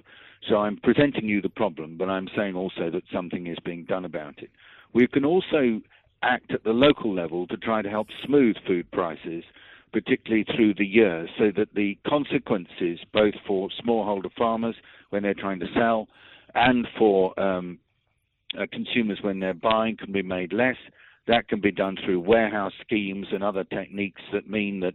So 0.49 0.57
I'm 0.57 0.79
presenting 0.79 1.27
you 1.27 1.43
the 1.43 1.49
problem, 1.49 1.97
but 1.99 2.09
I'm 2.09 2.29
saying 2.37 2.55
also 2.55 2.91
that 2.91 3.03
something 3.13 3.47
is 3.47 3.59
being 3.65 3.85
done 3.85 4.05
about 4.05 4.39
it. 4.39 4.51
We 4.93 5.07
can 5.07 5.25
also 5.25 5.81
act 6.23 6.53
at 6.53 6.65
the 6.65 6.73
local 6.73 7.15
level 7.15 7.47
to 7.49 7.57
try 7.57 7.83
to 7.83 7.89
help 7.89 8.09
smooth 8.25 8.57
food 8.67 8.91
prices, 8.91 9.45
particularly 9.93 10.45
through 10.55 10.75
the 10.75 10.87
year, 10.87 11.29
so 11.39 11.51
that 11.57 11.75
the 11.75 11.99
consequences, 12.07 13.01
both 13.13 13.35
for 13.47 13.69
smallholder 13.85 14.33
farmers 14.37 14.77
when 15.11 15.23
they're 15.23 15.35
trying 15.35 15.61
to 15.61 15.67
sell 15.75 16.09
and 16.55 16.87
for 16.99 17.39
um, 17.39 17.79
uh, 18.59 18.67
consumers 18.73 19.19
when 19.23 19.41
they're 19.41 19.55
buying, 19.55 19.97
can 19.97 20.13
be 20.13 20.23
made 20.23 20.53
less. 20.53 20.77
That 21.27 21.49
can 21.49 21.61
be 21.61 21.71
done 21.71 21.97
through 22.05 22.21
warehouse 22.21 22.73
schemes 22.81 23.29
and 23.33 23.45
other 23.45 23.65
techniques 23.65 24.23
that 24.33 24.49
mean 24.49 24.81
that 24.81 24.95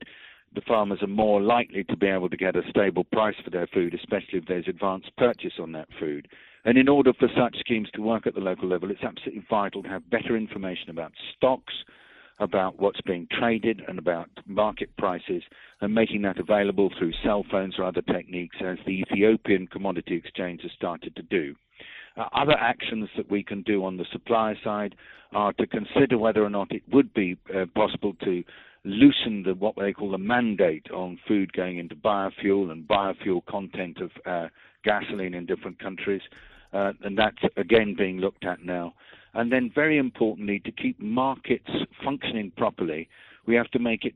the 0.55 0.61
farmers 0.61 1.01
are 1.01 1.07
more 1.07 1.41
likely 1.41 1.83
to 1.83 1.97
be 1.97 2.07
able 2.07 2.29
to 2.29 2.37
get 2.37 2.55
a 2.55 2.61
stable 2.69 3.03
price 3.03 3.35
for 3.43 3.49
their 3.49 3.67
food, 3.67 3.93
especially 3.93 4.39
if 4.39 4.45
there's 4.47 4.67
advance 4.67 5.05
purchase 5.17 5.53
on 5.59 5.71
that 5.73 5.87
food. 5.99 6.27
And 6.63 6.77
in 6.77 6.89
order 6.89 7.13
for 7.13 7.29
such 7.37 7.57
schemes 7.59 7.89
to 7.93 8.01
work 8.01 8.25
at 8.25 8.33
the 8.33 8.39
local 8.39 8.67
level, 8.67 8.89
it's 8.89 9.03
absolutely 9.03 9.45
vital 9.49 9.83
to 9.83 9.89
have 9.89 10.09
better 10.09 10.35
information 10.35 10.89
about 10.89 11.11
stocks, 11.35 11.73
about 12.39 12.79
what's 12.79 13.01
being 13.01 13.27
traded, 13.31 13.81
and 13.87 13.99
about 13.99 14.29
market 14.47 14.89
prices, 14.97 15.43
and 15.81 15.93
making 15.93 16.23
that 16.23 16.39
available 16.39 16.89
through 16.97 17.13
cell 17.23 17.45
phones 17.51 17.75
or 17.77 17.83
other 17.83 18.01
techniques, 18.01 18.57
as 18.65 18.77
the 18.85 19.03
Ethiopian 19.11 19.67
Commodity 19.67 20.15
Exchange 20.15 20.61
has 20.63 20.71
started 20.71 21.15
to 21.15 21.21
do. 21.23 21.55
Uh, 22.17 22.27
other 22.33 22.57
actions 22.59 23.09
that 23.17 23.29
we 23.29 23.43
can 23.43 23.61
do 23.61 23.83
on 23.83 23.97
the 23.97 24.05
supply 24.11 24.55
side 24.63 24.95
are 25.33 25.53
to 25.53 25.67
consider 25.67 26.17
whether 26.17 26.43
or 26.43 26.49
not 26.49 26.71
it 26.71 26.81
would 26.91 27.13
be 27.13 27.37
uh, 27.53 27.65
possible 27.75 28.13
to 28.23 28.43
loosen 28.85 29.43
the 29.43 29.55
what 29.55 29.75
they 29.75 29.91
call 29.91 30.11
the 30.11 30.17
mandate 30.17 30.89
on 30.91 31.19
food 31.27 31.51
going 31.53 31.79
into 31.79 31.95
biofuel 31.95 32.71
and 32.71 32.87
biofuel 32.87 33.43
content 33.45 33.97
of 33.99 34.11
uh, 34.25 34.47
gasoline 34.83 35.33
in 35.33 35.45
different 35.45 35.79
countries, 35.79 36.21
uh, 36.71 36.93
and 37.03 37.17
that's 37.17 37.41
again 37.57 37.95
being 37.97 38.19
looked 38.19 38.45
at 38.45 38.63
now. 38.63 38.93
And 39.33 39.51
then, 39.51 39.69
very 39.73 39.97
importantly, 39.97 40.59
to 40.59 40.71
keep 40.71 40.97
markets 40.99 41.69
functioning 42.03 42.51
properly, 42.55 43.09
we 43.45 43.55
have 43.55 43.69
to 43.71 43.79
make 43.79 44.05
it 44.05 44.15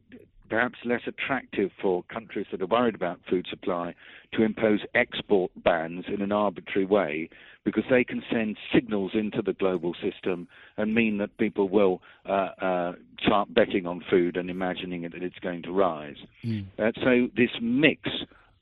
perhaps 0.50 0.79
less 0.84 1.01
attractive 1.08 1.72
for 1.82 2.03
countries 2.03 2.48
that 2.51 2.62
are 2.62 2.68
worried 2.68 2.96
about 2.96 3.20
food 3.29 3.46
supply 3.50 3.94
to 4.34 4.44
impose 4.44 4.79
export 4.96 5.51
bans 5.63 6.06
in 6.08 6.22
an 6.22 6.32
arbitrary 6.32 6.86
way 6.86 7.29
because 7.65 7.84
they 7.89 8.03
can 8.03 8.24
send 8.32 8.58
signals 8.74 9.12
into 9.13 9.41
the 9.41 9.53
global 9.53 9.94
system 10.01 10.48
and 10.77 10.96
mean 10.96 11.18
that 11.18 11.38
people 11.38 11.70
will 11.70 12.01
uh, 12.27 12.50
uh, 12.62 12.94
start 13.22 13.53
betting 13.53 13.86
on 13.86 14.03
food 14.10 14.38
and 14.38 14.50
imagining 14.50 15.03
that 15.03 15.22
it's 15.22 15.39
going 15.39 15.62
to 15.62 15.72
rise. 15.72 16.18
Mm. 16.44 16.65
Uh, 16.77 16.91
so 17.03 17.27
this 17.36 17.51
mix 17.62 18.01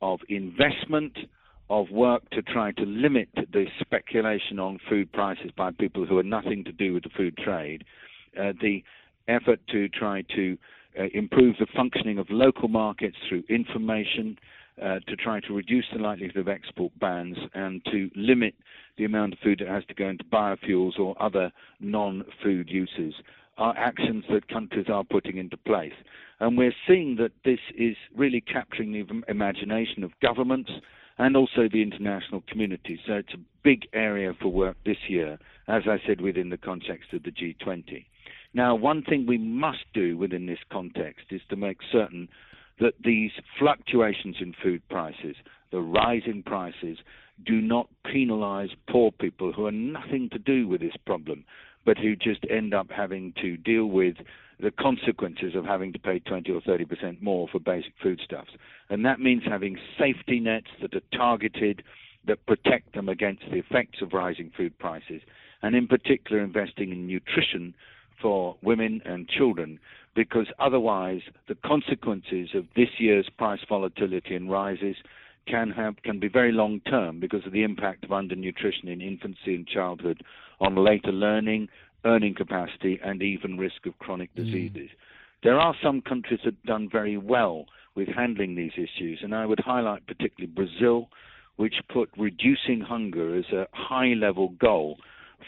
of 0.01 0.19
investment, 0.29 1.17
of 1.69 1.89
work 1.91 2.29
to 2.31 2.41
try 2.41 2.71
to 2.71 2.83
limit 2.83 3.29
the 3.35 3.65
speculation 3.79 4.59
on 4.59 4.79
food 4.89 5.11
prices 5.11 5.51
by 5.55 5.71
people 5.71 6.05
who 6.05 6.17
have 6.17 6.25
nothing 6.25 6.63
to 6.63 6.71
do 6.71 6.93
with 6.93 7.03
the 7.03 7.09
food 7.09 7.37
trade, 7.37 7.83
uh, 8.39 8.53
the 8.61 8.83
effort 9.27 9.59
to 9.69 9.89
try 9.89 10.21
to 10.35 10.57
uh, 10.99 11.05
improve 11.13 11.55
the 11.59 11.67
functioning 11.75 12.17
of 12.17 12.27
local 12.29 12.67
markets 12.67 13.17
through 13.27 13.43
information, 13.49 14.37
uh, 14.81 14.99
to 15.07 15.15
try 15.15 15.39
to 15.39 15.53
reduce 15.53 15.85
the 15.91 15.99
likelihood 15.99 16.37
of 16.37 16.47
export 16.47 16.91
bans 16.99 17.37
and 17.55 17.83
to 17.85 18.11
limit 18.15 18.53
the 18.97 19.05
amount 19.05 19.33
of 19.33 19.39
food 19.39 19.59
that 19.59 19.67
has 19.67 19.83
to 19.85 19.93
go 19.93 20.07
into 20.07 20.23
biofuels 20.25 20.99
or 20.99 21.19
other 21.21 21.51
non-food 21.79 22.69
uses 22.69 23.15
are 23.57 23.75
actions 23.75 24.23
that 24.29 24.47
countries 24.47 24.85
are 24.87 25.03
putting 25.03 25.37
into 25.37 25.57
place. 25.57 25.93
And 26.39 26.57
we're 26.57 26.75
seeing 26.87 27.15
that 27.15 27.31
this 27.43 27.59
is 27.75 27.95
really 28.15 28.41
capturing 28.41 28.91
the 28.91 29.23
imagination 29.27 30.03
of 30.03 30.11
governments 30.21 30.69
and 31.17 31.35
also 31.35 31.67
the 31.71 31.81
international 31.81 32.43
community. 32.47 32.99
So 33.07 33.13
it's 33.13 33.33
a 33.33 33.39
big 33.63 33.87
area 33.93 34.33
for 34.39 34.49
work 34.49 34.77
this 34.85 35.09
year, 35.09 35.39
as 35.67 35.83
I 35.87 35.97
said, 36.05 36.21
within 36.21 36.49
the 36.49 36.57
context 36.57 37.13
of 37.13 37.23
the 37.23 37.31
G20. 37.31 38.05
Now, 38.53 38.75
one 38.75 39.03
thing 39.03 39.25
we 39.25 39.37
must 39.37 39.85
do 39.93 40.17
within 40.17 40.45
this 40.45 40.59
context 40.71 41.27
is 41.31 41.41
to 41.49 41.55
make 41.55 41.77
certain 41.91 42.29
that 42.79 42.93
these 43.03 43.31
fluctuations 43.57 44.37
in 44.39 44.53
food 44.61 44.81
prices, 44.89 45.35
the 45.71 45.81
rising 45.81 46.43
prices, 46.43 46.99
do 47.45 47.61
not 47.61 47.87
penalize 48.03 48.69
poor 48.89 49.11
people 49.11 49.51
who 49.51 49.65
have 49.65 49.73
nothing 49.73 50.29
to 50.31 50.39
do 50.39 50.67
with 50.67 50.81
this 50.81 50.95
problem, 51.05 51.43
but 51.85 51.97
who 51.97 52.15
just 52.15 52.45
end 52.49 52.73
up 52.73 52.87
having 52.89 53.33
to 53.41 53.57
deal 53.57 53.85
with 53.85 54.17
the 54.59 54.71
consequences 54.71 55.53
of 55.55 55.65
having 55.65 55.93
to 55.93 55.99
pay 55.99 56.19
20 56.19 56.51
or 56.51 56.61
30 56.61 56.85
percent 56.85 57.21
more 57.21 57.47
for 57.51 57.59
basic 57.59 57.93
foodstuffs. 58.01 58.51
And 58.89 59.05
that 59.05 59.19
means 59.19 59.43
having 59.45 59.77
safety 59.99 60.39
nets 60.39 60.67
that 60.81 60.95
are 60.95 61.17
targeted, 61.17 61.83
that 62.25 62.45
protect 62.45 62.93
them 62.93 63.07
against 63.07 63.43
the 63.49 63.57
effects 63.57 64.01
of 64.01 64.13
rising 64.13 64.51
food 64.55 64.77
prices, 64.79 65.21
and 65.61 65.75
in 65.75 65.87
particular 65.87 66.43
investing 66.43 66.91
in 66.91 67.07
nutrition 67.07 67.73
for 68.21 68.55
women 68.61 69.01
and 69.05 69.27
children 69.27 69.79
because 70.15 70.47
otherwise 70.59 71.21
the 71.47 71.55
consequences 71.65 72.49
of 72.55 72.65
this 72.75 72.89
year's 72.97 73.29
price 73.37 73.59
volatility 73.69 74.35
and 74.35 74.49
rises 74.49 74.95
can 75.47 75.69
have 75.69 75.95
can 76.03 76.19
be 76.19 76.27
very 76.27 76.51
long 76.51 76.79
term 76.81 77.19
because 77.19 77.45
of 77.45 77.53
the 77.53 77.63
impact 77.63 78.03
of 78.03 78.09
undernutrition 78.09 78.87
in 78.87 79.01
infancy 79.01 79.55
and 79.55 79.67
childhood 79.67 80.23
on 80.59 80.75
later 80.75 81.11
learning, 81.11 81.69
earning 82.05 82.35
capacity, 82.35 82.99
and 83.03 83.21
even 83.21 83.57
risk 83.57 83.85
of 83.85 83.97
chronic 83.99 84.33
mm. 84.33 84.43
diseases. 84.43 84.89
Mm. 84.89 84.97
There 85.43 85.59
are 85.59 85.75
some 85.83 86.01
countries 86.01 86.39
that 86.43 86.55
have 86.55 86.63
done 86.63 86.89
very 86.91 87.17
well 87.17 87.65
with 87.95 88.07
handling 88.07 88.55
these 88.55 88.73
issues, 88.73 89.19
and 89.23 89.33
I 89.33 89.45
would 89.45 89.59
highlight 89.59 90.05
particularly 90.07 90.53
Brazil, 90.53 91.09
which 91.55 91.75
put 91.91 92.09
reducing 92.17 92.81
hunger 92.81 93.37
as 93.37 93.45
a 93.51 93.67
high 93.71 94.13
level 94.13 94.49
goal 94.59 94.97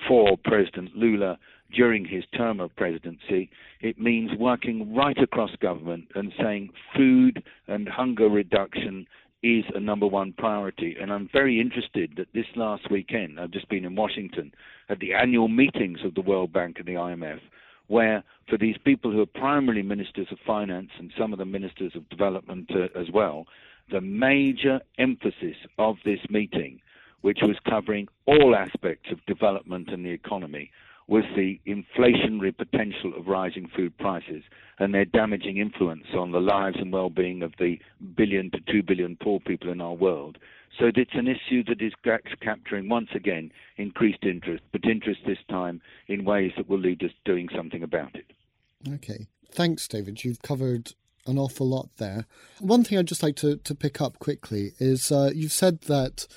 for 0.07 0.37
President 0.43 0.95
Lula 0.95 1.37
during 1.75 2.05
his 2.05 2.23
term 2.35 2.59
of 2.59 2.75
presidency. 2.75 3.49
It 3.81 3.99
means 3.99 4.31
working 4.37 4.95
right 4.95 5.17
across 5.17 5.51
government 5.61 6.07
and 6.15 6.33
saying 6.41 6.69
food 6.95 7.43
and 7.67 7.87
hunger 7.87 8.27
reduction 8.27 9.07
is 9.41 9.63
a 9.73 9.79
number 9.79 10.07
one 10.07 10.33
priority. 10.33 10.97
And 10.99 11.13
I'm 11.13 11.29
very 11.31 11.61
interested 11.61 12.13
that 12.17 12.27
this 12.33 12.45
last 12.55 12.91
weekend, 12.91 13.39
I've 13.39 13.51
just 13.51 13.69
been 13.69 13.85
in 13.85 13.95
Washington 13.95 14.51
at 14.89 14.99
the 14.99 15.13
annual 15.13 15.47
meetings 15.47 15.99
of 16.03 16.15
the 16.15 16.21
World 16.21 16.51
Bank 16.51 16.77
and 16.77 16.87
the 16.87 16.93
IMF, 16.93 17.39
where 17.87 18.23
for 18.49 18.57
these 18.57 18.75
people 18.83 19.11
who 19.11 19.21
are 19.21 19.25
primarily 19.25 19.81
ministers 19.81 20.27
of 20.31 20.39
finance 20.45 20.89
and 20.99 21.11
some 21.17 21.31
of 21.31 21.39
the 21.39 21.45
ministers 21.45 21.95
of 21.95 22.09
development 22.09 22.69
uh, 22.75 22.99
as 22.99 23.09
well, 23.13 23.45
the 23.91 24.01
major 24.01 24.81
emphasis 24.97 25.55
of 25.77 25.95
this 26.03 26.19
meeting 26.29 26.81
which 27.21 27.39
was 27.41 27.57
covering 27.69 28.07
all 28.25 28.55
aspects 28.55 29.11
of 29.11 29.25
development 29.25 29.89
and 29.89 30.05
the 30.05 30.09
economy, 30.09 30.71
was 31.09 31.23
the 31.35 31.59
inflationary 31.65 32.55
potential 32.55 33.13
of 33.17 33.25
rising 33.25 33.67
food 33.75 33.97
prices 33.97 34.43
and 34.77 34.93
their 34.93 35.05
damaging 35.05 35.57
influence 35.57 36.05
on 36.15 36.31
the 36.31 36.39
lives 36.39 36.77
and 36.79 36.93
well-being 36.93 37.41
of 37.41 37.51
the 37.57 37.79
billion 38.15 38.51
to 38.51 38.59
two 38.71 38.83
billion 38.83 39.17
poor 39.19 39.39
people 39.39 39.71
in 39.71 39.81
our 39.81 39.95
world. 39.95 40.37
So 40.79 40.91
it's 40.95 41.15
an 41.15 41.27
issue 41.27 41.63
that 41.65 41.81
is 41.81 41.93
capturing 42.41 42.89
once 42.89 43.09
again 43.15 43.51
increased 43.77 44.23
interest, 44.23 44.63
but 44.71 44.85
interest 44.85 45.21
this 45.25 45.39
time 45.49 45.81
in 46.07 46.25
ways 46.25 46.51
that 46.57 46.69
will 46.69 46.79
lead 46.79 47.03
us 47.03 47.11
doing 47.25 47.49
something 47.55 47.81
about 47.81 48.15
it. 48.15 48.31
Okay. 48.87 49.27
Thanks, 49.51 49.87
David. 49.87 50.23
You've 50.23 50.43
covered 50.43 50.93
an 51.25 51.39
awful 51.39 51.67
lot 51.67 51.89
there. 51.97 52.27
One 52.59 52.83
thing 52.83 52.99
I'd 52.99 53.07
just 53.07 53.23
like 53.23 53.35
to, 53.37 53.57
to 53.57 53.75
pick 53.75 53.99
up 53.99 54.19
quickly 54.19 54.73
is 54.79 55.11
uh, 55.11 55.31
you've 55.33 55.51
said 55.51 55.81
that 55.81 56.27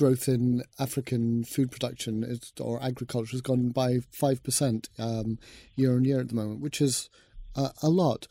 growth 0.00 0.28
in 0.28 0.62
African 0.78 1.44
food 1.44 1.70
production 1.70 2.24
is, 2.24 2.54
or 2.58 2.82
agriculture 2.82 3.32
has 3.32 3.42
gone 3.42 3.68
by 3.68 3.98
5% 3.98 4.88
um, 4.98 5.38
year 5.76 5.94
on 5.94 6.06
year 6.06 6.20
at 6.20 6.28
the 6.28 6.34
moment, 6.34 6.60
which 6.60 6.80
is 6.80 7.10
uh, 7.54 7.68
a 7.82 7.90
lot. 7.90 8.26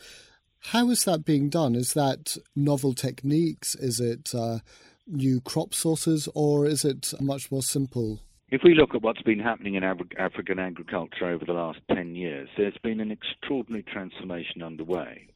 How 0.71 0.89
is 0.89 1.05
that 1.05 1.23
being 1.23 1.47
done? 1.47 1.75
Is 1.75 1.93
that 1.93 2.38
novel 2.55 2.95
techniques? 2.95 3.75
Is 3.75 3.99
it 3.99 4.33
uh, 4.33 4.59
new 5.05 5.41
crop 5.41 5.75
sources, 5.75 6.27
or 6.33 6.65
is 6.65 6.83
it 6.83 7.13
much 7.21 7.51
more 7.51 7.61
simple? 7.61 8.19
If 8.49 8.61
we 8.63 8.73
look 8.73 8.95
at 8.95 9.03
what's 9.03 9.21
been 9.21 9.39
happening 9.39 9.75
in 9.75 9.83
African 9.83 10.57
agriculture 10.57 11.29
over 11.29 11.45
the 11.45 11.53
last 11.53 11.81
10 11.93 12.15
years, 12.15 12.49
there's 12.57 12.79
been 12.81 12.99
an 12.99 13.11
extraordinary 13.11 13.83
transformation 13.83 14.63
underway. 14.63 15.27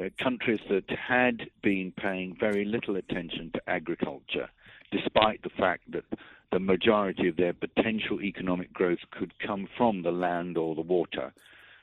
Uh, 0.00 0.04
countries 0.22 0.60
that 0.70 0.88
had 0.88 1.50
been 1.64 1.92
paying 2.00 2.36
very 2.38 2.64
little 2.64 2.94
attention 2.94 3.50
to 3.52 3.60
agriculture 3.68 4.48
despite 4.92 5.42
the 5.42 5.50
fact 5.58 5.90
that 5.90 6.04
the 6.52 6.60
majority 6.60 7.28
of 7.28 7.36
their 7.36 7.54
potential 7.54 8.20
economic 8.22 8.72
growth 8.72 8.98
could 9.10 9.32
come 9.44 9.66
from 9.76 10.02
the 10.02 10.12
land 10.12 10.56
or 10.56 10.74
the 10.74 10.82
water, 10.82 11.32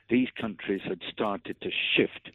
these 0.08 0.28
countries 0.40 0.80
had 0.84 1.00
started 1.12 1.56
to 1.60 1.70
shift 1.94 2.30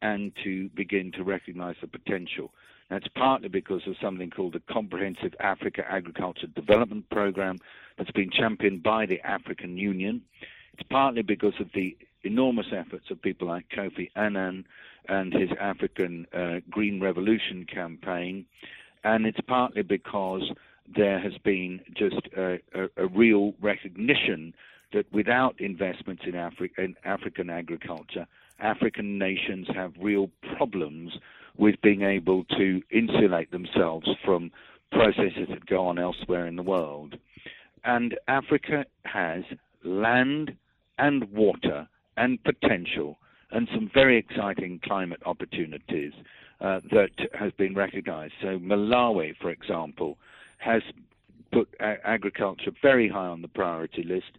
and 0.00 0.32
to 0.42 0.68
begin 0.70 1.12
to 1.12 1.24
recognize 1.24 1.76
the 1.80 1.86
potential. 1.86 2.52
That's 2.88 3.06
partly 3.08 3.48
because 3.48 3.82
of 3.86 3.94
something 4.02 4.30
called 4.30 4.54
the 4.54 4.62
Comprehensive 4.72 5.34
Africa 5.38 5.84
Agriculture 5.88 6.46
Development 6.48 7.08
Program 7.10 7.58
that's 7.98 8.10
been 8.12 8.30
championed 8.30 8.82
by 8.82 9.06
the 9.06 9.20
African 9.20 9.76
Union. 9.76 10.22
It's 10.72 10.88
partly 10.88 11.22
because 11.22 11.54
of 11.60 11.68
the 11.74 11.96
enormous 12.22 12.66
efforts 12.72 13.10
of 13.10 13.22
people 13.22 13.48
like 13.48 13.68
Kofi 13.68 14.10
Annan 14.16 14.66
and 15.08 15.32
his 15.32 15.50
African 15.60 16.26
uh, 16.34 16.60
Green 16.68 17.00
Revolution 17.00 17.64
campaign 17.64 18.46
and 19.04 19.26
it's 19.26 19.40
partly 19.46 19.82
because 19.82 20.50
there 20.94 21.18
has 21.20 21.36
been 21.44 21.80
just 21.94 22.20
a, 22.36 22.58
a, 22.74 23.04
a 23.04 23.06
real 23.06 23.54
recognition 23.60 24.54
that 24.92 25.06
without 25.12 25.60
investments 25.60 26.22
in, 26.26 26.32
Afri- 26.32 26.76
in 26.78 26.96
African 27.04 27.48
agriculture, 27.48 28.26
African 28.58 29.18
nations 29.18 29.68
have 29.74 29.92
real 30.00 30.30
problems 30.56 31.12
with 31.56 31.80
being 31.82 32.02
able 32.02 32.44
to 32.44 32.82
insulate 32.90 33.50
themselves 33.50 34.08
from 34.24 34.50
processes 34.90 35.48
that 35.48 35.66
go 35.66 35.86
on 35.86 35.98
elsewhere 35.98 36.46
in 36.46 36.56
the 36.56 36.62
world. 36.62 37.16
And 37.84 38.18
Africa 38.28 38.84
has 39.04 39.44
land 39.84 40.56
and 40.98 41.30
water 41.32 41.88
and 42.16 42.42
potential 42.42 43.18
and 43.52 43.68
some 43.72 43.90
very 43.92 44.18
exciting 44.18 44.80
climate 44.84 45.22
opportunities 45.24 46.12
uh, 46.60 46.80
that 46.90 47.10
has 47.34 47.52
been 47.52 47.74
recognized. 47.74 48.34
So 48.40 48.58
Malawi, 48.58 49.36
for 49.36 49.50
example, 49.50 50.18
has 50.58 50.82
put 51.52 51.68
a- 51.80 52.06
agriculture 52.06 52.72
very 52.82 53.08
high 53.08 53.26
on 53.26 53.42
the 53.42 53.48
priority 53.48 54.02
list 54.02 54.32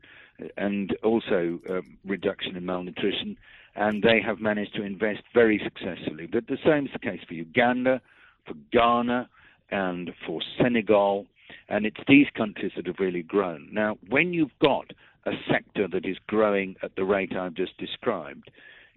and 0.58 0.96
also 1.04 1.60
um, 1.70 1.98
reduction 2.06 2.55
in 2.55 2.66
malnutrition, 2.66 3.38
and 3.75 4.01
they 4.01 4.20
have 4.22 4.40
managed 4.40 4.74
to 4.75 4.84
invest 4.84 5.22
very 5.34 5.60
successfully. 5.64 6.27
But 6.27 6.48
the 6.48 6.57
same 6.66 6.86
is 6.86 6.94
the 6.94 7.00
case 7.00 7.22
for 7.27 7.34
Uganda, 7.34 8.01
for 8.46 8.55
Ghana, 8.72 9.29
and 9.70 10.12
for 10.25 10.42
Senegal, 10.57 11.27
and 11.70 11.86
it's 11.86 12.00
these 12.07 12.27
countries 12.36 12.72
that 12.75 12.88
have 12.88 13.00
really 13.00 13.24
grown. 13.24 13.70
Now, 13.72 13.98
when 14.10 14.34
you've 14.34 14.57
got 14.62 14.92
a 15.25 15.31
sector 15.50 15.88
that 15.88 16.05
is 16.05 16.18
growing 16.27 16.75
at 16.81 16.96
the 16.96 17.05
rate 17.05 17.36
I've 17.36 17.53
just 17.53 17.77
described, 17.77 18.50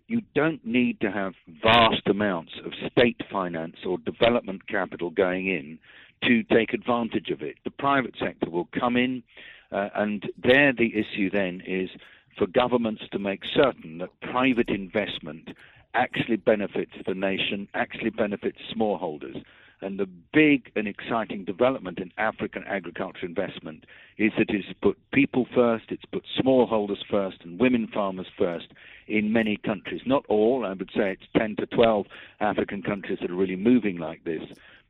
you 0.06 0.20
don't 0.34 0.64
need 0.64 1.00
to 1.00 1.10
have 1.10 1.34
vast 1.62 2.06
amounts 2.06 2.52
of 2.64 2.72
state 2.90 3.20
finance 3.30 3.76
or 3.86 3.98
development 3.98 4.66
capital 4.68 5.10
going 5.10 5.48
in 5.48 5.78
to 6.24 6.42
take 6.44 6.72
advantage 6.72 7.30
of 7.30 7.42
it. 7.42 7.56
The 7.64 7.70
private 7.70 8.14
sector 8.18 8.50
will 8.50 8.68
come 8.78 8.96
in, 8.96 9.22
uh, 9.72 9.88
and 9.94 10.24
there 10.42 10.72
the 10.72 10.92
issue 10.94 11.30
then 11.30 11.62
is 11.66 11.90
for 12.38 12.46
governments 12.46 13.02
to 13.12 13.18
make 13.18 13.42
certain 13.54 13.98
that 13.98 14.10
private 14.20 14.68
investment 14.68 15.50
actually 15.94 16.36
benefits 16.36 16.92
the 17.06 17.14
nation, 17.14 17.68
actually 17.74 18.10
benefits 18.10 18.58
smallholders. 18.76 19.42
And 19.84 19.98
the 19.98 20.08
big 20.32 20.72
and 20.76 20.88
exciting 20.88 21.44
development 21.44 21.98
in 21.98 22.10
African 22.16 22.64
agriculture 22.66 23.26
investment 23.26 23.84
is 24.16 24.32
that 24.38 24.48
it's 24.48 24.66
put 24.80 24.96
people 25.12 25.46
first, 25.54 25.84
it's 25.90 26.06
put 26.06 26.24
smallholders 26.40 27.04
first, 27.10 27.42
and 27.42 27.60
women 27.60 27.88
farmers 27.92 28.28
first 28.38 28.68
in 29.08 29.30
many 29.30 29.58
countries. 29.58 30.00
Not 30.06 30.24
all, 30.26 30.64
I 30.64 30.72
would 30.72 30.90
say 30.96 31.12
it's 31.12 31.30
10 31.36 31.56
to 31.56 31.66
12 31.66 32.06
African 32.40 32.80
countries 32.80 33.18
that 33.20 33.30
are 33.30 33.34
really 33.36 33.56
moving 33.56 33.98
like 33.98 34.24
this, 34.24 34.40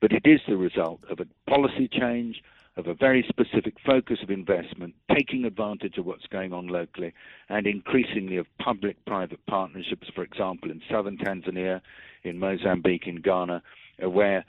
but 0.01 0.13
it 0.13 0.23
is 0.27 0.39
the 0.47 0.57
result 0.57 1.01
of 1.11 1.19
a 1.19 1.51
policy 1.51 1.89
change, 1.89 2.41
of 2.77 2.87
a 2.87 2.95
very 2.95 3.27
specific 3.29 3.75
focus 3.85 4.19
of 4.23 4.31
investment, 4.31 4.95
taking 5.13 5.45
advantage 5.45 5.99
of 5.99 6.07
what's 6.07 6.27
going 6.29 6.53
on 6.53 6.69
locally, 6.69 7.13
and 7.49 7.67
increasingly 7.67 8.37
of 8.37 8.47
public 8.61 9.05
private 9.07 9.45
partnerships, 9.47 10.07
for 10.15 10.23
example, 10.23 10.71
in 10.71 10.81
southern 10.89 11.19
Tanzania, 11.19 11.81
in 12.23 12.39
Mozambique, 12.39 13.09
in 13.09 13.17
Ghana, 13.17 13.61
uh, 14.03 14.11
where 14.11 14.45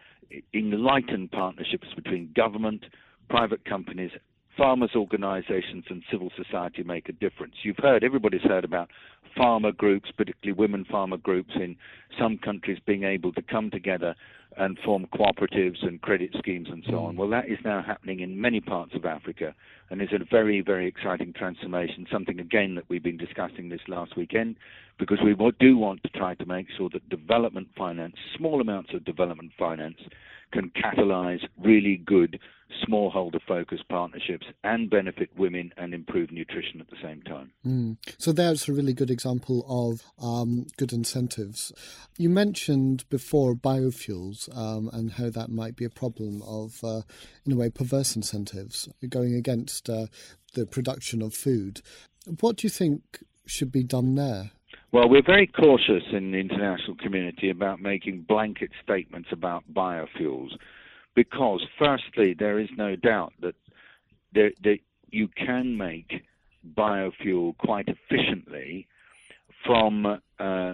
enlightened 0.53 1.31
partnerships 1.31 1.87
between 1.95 2.31
government, 2.35 2.85
private 3.29 3.65
companies, 3.65 4.11
farmers' 4.57 4.95
organizations, 4.95 5.85
and 5.89 6.03
civil 6.11 6.31
society 6.35 6.83
make 6.83 7.09
a 7.09 7.13
difference. 7.13 7.55
You've 7.63 7.77
heard, 7.77 8.03
everybody's 8.03 8.41
heard 8.41 8.63
about 8.63 8.89
farmer 9.35 9.71
groups, 9.71 10.11
particularly 10.15 10.57
women 10.57 10.85
farmer 10.85 11.17
groups 11.17 11.51
in 11.55 11.75
some 12.17 12.37
countries 12.37 12.79
being 12.85 13.03
able 13.03 13.33
to 13.33 13.41
come 13.41 13.69
together 13.69 14.15
and 14.57 14.77
form 14.79 15.07
cooperatives 15.13 15.85
and 15.85 16.01
credit 16.01 16.31
schemes 16.37 16.67
and 16.71 16.83
so 16.89 16.99
on. 16.99 17.15
Mm. 17.15 17.17
Well, 17.17 17.29
that 17.29 17.49
is 17.49 17.57
now 17.63 17.83
happening 17.85 18.21
in 18.21 18.39
many 18.39 18.61
parts 18.61 18.93
of 18.95 19.05
Africa 19.05 19.53
and 19.89 20.01
is 20.01 20.09
a 20.13 20.23
very, 20.29 20.61
very 20.61 20.87
exciting 20.87 21.33
transformation, 21.33 22.07
something 22.11 22.39
again 22.39 22.75
that 22.75 22.85
we've 22.89 23.03
been 23.03 23.17
discussing 23.17 23.69
this 23.69 23.81
last 23.87 24.15
weekend 24.17 24.55
because 24.97 25.19
we 25.23 25.35
do 25.59 25.77
want 25.77 26.01
to 26.03 26.09
try 26.09 26.35
to 26.35 26.45
make 26.45 26.67
sure 26.77 26.89
that 26.93 27.07
development 27.09 27.67
finance, 27.77 28.15
small 28.37 28.61
amounts 28.61 28.93
of 28.93 29.03
development 29.03 29.51
finance, 29.57 29.97
can 30.51 30.71
catalyze 30.71 31.41
really 31.61 31.97
good 31.97 32.39
smallholder 32.87 33.39
focused 33.47 33.87
partnerships 33.89 34.45
and 34.63 34.89
benefit 34.89 35.29
women 35.37 35.71
and 35.77 35.93
improve 35.93 36.31
nutrition 36.31 36.81
at 36.81 36.89
the 36.89 36.95
same 37.01 37.21
time. 37.21 37.51
Mm. 37.65 37.97
So 38.17 38.31
that's 38.31 38.67
a 38.67 38.73
really 38.73 38.93
good 38.93 39.11
example 39.11 39.65
of 39.67 40.03
um, 40.23 40.67
good 40.77 40.91
incentives. 40.91 41.71
You 42.17 42.29
mentioned 42.29 43.05
before 43.09 43.55
biofuels 43.55 44.44
um, 44.53 44.89
and 44.93 45.13
how 45.13 45.29
that 45.29 45.49
might 45.49 45.75
be 45.75 45.85
a 45.85 45.89
problem 45.89 46.41
of, 46.43 46.83
uh, 46.83 47.01
in 47.45 47.51
a 47.51 47.55
way, 47.55 47.69
perverse 47.69 48.15
incentives 48.15 48.89
going 49.09 49.33
against 49.33 49.89
uh, 49.89 50.07
the 50.53 50.65
production 50.65 51.21
of 51.21 51.33
food. 51.33 51.81
What 52.39 52.57
do 52.57 52.65
you 52.65 52.69
think 52.69 53.23
should 53.45 53.71
be 53.71 53.83
done 53.83 54.15
there? 54.15 54.51
Well, 54.91 55.09
we're 55.09 55.23
very 55.23 55.47
cautious 55.47 56.03
in 56.11 56.31
the 56.31 56.37
international 56.37 56.95
community 56.95 57.49
about 57.49 57.81
making 57.81 58.21
blanket 58.21 58.71
statements 58.81 59.29
about 59.31 59.63
biofuels 59.73 60.51
because, 61.15 61.65
firstly, 61.77 62.33
there 62.33 62.59
is 62.59 62.69
no 62.77 62.95
doubt 62.95 63.33
that, 63.41 63.55
there, 64.33 64.51
that 64.63 64.79
you 65.09 65.27
can 65.27 65.77
make 65.77 66.23
biofuel 66.75 67.57
quite 67.57 67.87
efficiently 67.89 68.87
from 69.65 70.05
uh, 70.39 70.73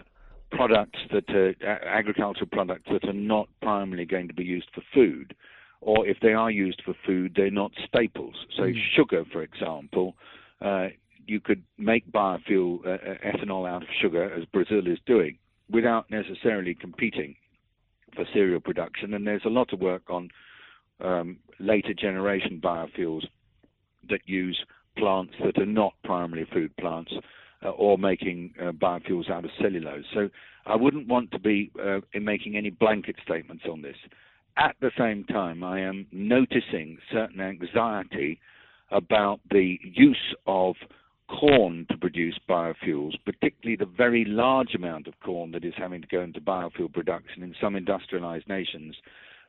products 0.51 0.99
that 1.11 1.29
are 1.29 1.55
agricultural 1.85 2.47
products 2.51 2.89
that 2.91 3.03
are 3.07 3.13
not 3.13 3.47
primarily 3.61 4.05
going 4.05 4.27
to 4.27 4.33
be 4.33 4.43
used 4.43 4.69
for 4.73 4.81
food, 4.93 5.35
or 5.81 6.07
if 6.07 6.17
they 6.21 6.33
are 6.33 6.51
used 6.51 6.81
for 6.85 6.93
food, 7.05 7.33
they're 7.35 7.49
not 7.49 7.71
staples. 7.87 8.35
So, 8.55 8.63
mm. 8.63 8.75
sugar, 8.95 9.23
for 9.31 9.41
example, 9.41 10.15
uh, 10.61 10.87
you 11.25 11.39
could 11.39 11.63
make 11.77 12.11
biofuel, 12.11 12.85
uh, 12.85 12.89
uh, 12.91 13.15
ethanol 13.25 13.67
out 13.67 13.83
of 13.83 13.89
sugar, 14.01 14.31
as 14.33 14.45
Brazil 14.45 14.85
is 14.85 14.99
doing, 15.05 15.37
without 15.69 16.09
necessarily 16.11 16.75
competing 16.75 17.35
for 18.15 18.25
cereal 18.33 18.59
production. 18.59 19.13
And 19.13 19.25
there's 19.25 19.45
a 19.45 19.49
lot 19.49 19.73
of 19.73 19.79
work 19.79 20.09
on 20.09 20.29
um, 20.99 21.37
later 21.59 21.93
generation 21.93 22.59
biofuels 22.63 23.23
that 24.09 24.21
use 24.25 24.63
plants 24.97 25.33
that 25.43 25.57
are 25.57 25.65
not 25.65 25.93
primarily 26.03 26.45
food 26.53 26.75
plants 26.77 27.11
or 27.69 27.97
making 27.97 28.53
uh, 28.59 28.71
biofuels 28.71 29.29
out 29.29 29.45
of 29.45 29.51
cellulose. 29.61 30.05
So 30.13 30.29
I 30.65 30.75
wouldn't 30.75 31.07
want 31.07 31.31
to 31.31 31.39
be 31.39 31.71
uh, 31.83 31.99
making 32.19 32.55
any 32.57 32.69
blanket 32.69 33.15
statements 33.23 33.63
on 33.69 33.81
this. 33.81 33.97
at 34.57 34.75
the 34.81 34.91
same 34.97 35.23
time, 35.25 35.63
I 35.63 35.81
am 35.81 36.07
noticing 36.11 36.97
certain 37.11 37.39
anxiety 37.39 38.39
about 38.91 39.39
the 39.49 39.79
use 39.83 40.35
of 40.45 40.75
corn 41.29 41.85
to 41.89 41.97
produce 41.97 42.37
biofuels, 42.49 43.13
particularly 43.25 43.77
the 43.77 43.85
very 43.85 44.25
large 44.25 44.75
amount 44.75 45.07
of 45.07 45.13
corn 45.21 45.51
that 45.51 45.63
is 45.63 45.73
having 45.77 46.01
to 46.01 46.07
go 46.07 46.21
into 46.21 46.41
biofuel 46.41 46.91
production 46.91 47.41
in 47.41 47.55
some 47.61 47.75
industrialized 47.75 48.49
nations, 48.49 48.95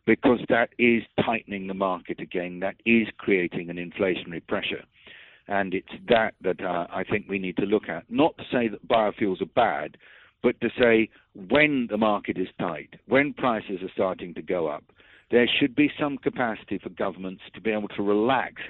because 0.07 0.39
that 0.49 0.71
is 0.79 1.03
tightening 1.25 1.67
the 1.67 1.75
market 1.75 2.21
again, 2.21 2.61
that 2.61 2.77
is 2.87 3.09
creating 3.19 3.69
an 3.69 3.77
inflationary 3.77 4.47
pressure. 4.47 4.85
And 5.53 5.75
it's 5.75 5.93
that 6.09 6.33
that 6.41 6.63
uh, 6.65 6.87
I 6.91 7.05
think 7.05 7.27
we 7.29 7.39
need 7.39 7.59
to 7.59 7.67
look 7.67 7.87
at. 7.87 8.05
Not 8.09 8.35
to 8.39 8.45
say 8.51 8.69
that 8.69 8.89
biofuels 8.89 9.43
are 9.43 9.55
bad, 9.55 9.99
but 10.43 10.59
to 10.63 10.71
say 10.81 11.11
when 11.35 11.89
the 11.91 11.99
market 11.99 12.39
is 12.39 12.49
tight, 12.59 12.95
when 13.07 13.35
prices 13.35 13.83
are 13.83 13.91
starting 13.93 14.33
to 14.33 14.41
go 14.41 14.67
up, 14.67 14.83
there 15.31 15.47
should 15.61 15.75
be 15.75 15.91
some 16.01 16.17
capacity 16.17 16.79
for 16.79 16.89
governments 16.89 17.43
to 17.53 17.61
be 17.61 17.71
able 17.71 17.89
to 17.89 18.03
relax 18.03 18.63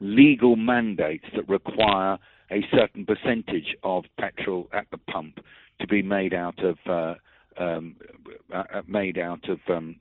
legal 0.00 0.56
mandates 0.56 1.26
that 1.36 1.46
require 1.46 2.16
a 2.50 2.64
certain 2.74 3.04
percentage 3.04 3.76
of 3.82 4.04
petrol 4.18 4.66
at 4.72 4.86
the 4.90 4.98
pump 5.12 5.40
to 5.78 5.86
be 5.86 6.00
made 6.00 6.32
out 6.32 6.58
of 6.64 6.78
uh, 6.86 7.14
um, 7.62 7.96
uh, 8.50 8.62
uh 8.72 8.82
made 8.86 9.18
out 9.18 9.46
of 9.50 9.58
um, 9.68 9.96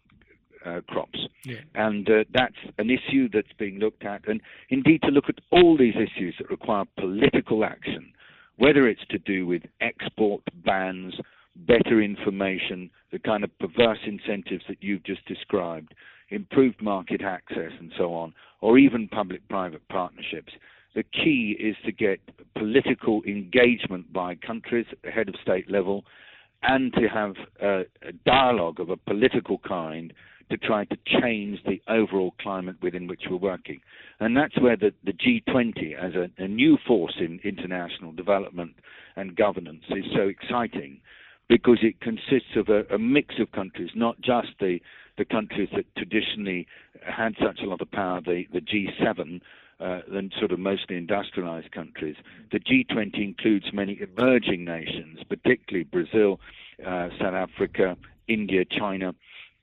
uh, 0.65 0.81
crops. 0.87 1.19
Yeah. 1.45 1.57
And 1.75 2.09
uh, 2.09 2.23
that's 2.33 2.55
an 2.77 2.89
issue 2.89 3.29
that's 3.31 3.51
being 3.57 3.79
looked 3.79 4.03
at, 4.03 4.27
and 4.27 4.41
indeed 4.69 5.01
to 5.03 5.09
look 5.09 5.29
at 5.29 5.39
all 5.51 5.77
these 5.77 5.95
issues 5.95 6.35
that 6.39 6.49
require 6.49 6.85
political 6.97 7.63
action, 7.63 8.11
whether 8.57 8.87
it's 8.87 9.05
to 9.09 9.19
do 9.19 9.45
with 9.45 9.63
export 9.81 10.41
bans, 10.65 11.15
better 11.55 12.01
information, 12.01 12.89
the 13.11 13.19
kind 13.19 13.43
of 13.43 13.57
perverse 13.59 13.99
incentives 14.05 14.63
that 14.67 14.77
you've 14.81 15.03
just 15.03 15.25
described, 15.25 15.93
improved 16.29 16.81
market 16.81 17.21
access, 17.21 17.71
and 17.79 17.91
so 17.97 18.13
on, 18.13 18.33
or 18.61 18.77
even 18.77 19.07
public 19.07 19.47
private 19.49 19.87
partnerships. 19.89 20.53
The 20.95 21.03
key 21.03 21.55
is 21.59 21.75
to 21.85 21.91
get 21.91 22.19
political 22.55 23.21
engagement 23.23 24.11
by 24.11 24.35
countries 24.35 24.87
at 24.91 25.01
the 25.03 25.11
head 25.11 25.29
of 25.29 25.35
state 25.41 25.69
level 25.69 26.03
and 26.63 26.93
to 26.93 27.07
have 27.07 27.35
a, 27.61 27.81
a 28.01 28.11
dialogue 28.25 28.79
of 28.79 28.89
a 28.89 28.97
political 28.97 29.59
kind 29.59 30.13
to 30.49 30.57
try 30.57 30.85
to 30.85 30.97
change 31.05 31.59
the 31.65 31.81
overall 31.87 32.33
climate 32.39 32.75
within 32.81 33.07
which 33.07 33.23
we're 33.29 33.37
working. 33.37 33.81
And 34.19 34.35
that's 34.35 34.59
where 34.59 34.75
the, 34.75 34.93
the 35.03 35.13
G20, 35.13 35.95
as 35.95 36.15
a, 36.15 36.29
a, 36.41 36.47
new 36.47 36.77
force 36.87 37.15
in 37.19 37.39
international 37.43 38.11
development 38.11 38.75
and 39.15 39.35
governance, 39.35 39.83
is 39.89 40.05
so 40.15 40.27
exciting 40.27 40.99
because 41.47 41.79
it 41.81 41.99
consists 42.01 42.55
of 42.55 42.69
a, 42.69 42.83
a 42.93 42.99
mix 42.99 43.35
of 43.39 43.51
countries, 43.51 43.89
not 43.95 44.19
just 44.21 44.49
the, 44.59 44.79
the 45.17 45.25
countries 45.25 45.69
that 45.75 45.85
traditionally 45.95 46.67
had 47.01 47.35
such 47.43 47.59
a 47.61 47.65
lot 47.65 47.81
of 47.81 47.91
power, 47.91 48.21
the, 48.21 48.45
the 48.53 48.61
G7, 48.61 49.41
uh, 49.79 50.01
sort 50.37 50.51
of 50.51 50.59
mostly 50.59 50.97
industrialized 50.97 51.71
countries. 51.71 52.15
The 52.51 52.59
G20 52.59 53.23
includes 53.23 53.67
many 53.71 53.99
emerging 54.01 54.65
nations, 54.65 55.19
particularly 55.27 55.85
Brazil, 55.85 56.39
uh, 56.85 57.09
South 57.19 57.33
Africa, 57.33 57.97
India, 58.27 58.65
China, 58.65 59.15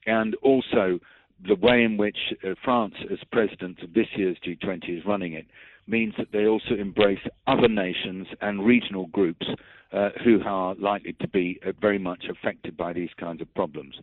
and 0.07 0.35
also 0.43 0.99
the 1.47 1.57
way 1.57 1.83
in 1.85 1.97
which 1.97 2.17
uh, 2.45 2.55
France, 2.65 2.95
as 3.11 3.19
president 3.31 3.83
of 3.83 3.93
this 3.93 4.07
year's 4.17 4.39
G20, 4.47 4.99
is 4.99 5.05
running 5.05 5.35
it, 5.35 5.47
means 5.87 6.15
that 6.19 6.33
they 6.33 6.47
also 6.47 6.75
embrace 6.79 7.21
other 7.47 7.69
nations 7.69 8.27
and 8.41 8.65
regional 8.65 9.07
groups 9.09 9.47
uh, 9.93 10.11
who 10.25 10.41
are 10.45 10.75
likely 10.77 11.13
to 11.21 11.29
be 11.29 11.61
uh, 11.65 11.73
very 11.81 11.99
much 11.99 12.25
affected 12.31 12.77
by 12.77 12.93
these 12.93 13.11
kinds 13.19 13.41
of 13.41 13.55
problems. 13.55 13.95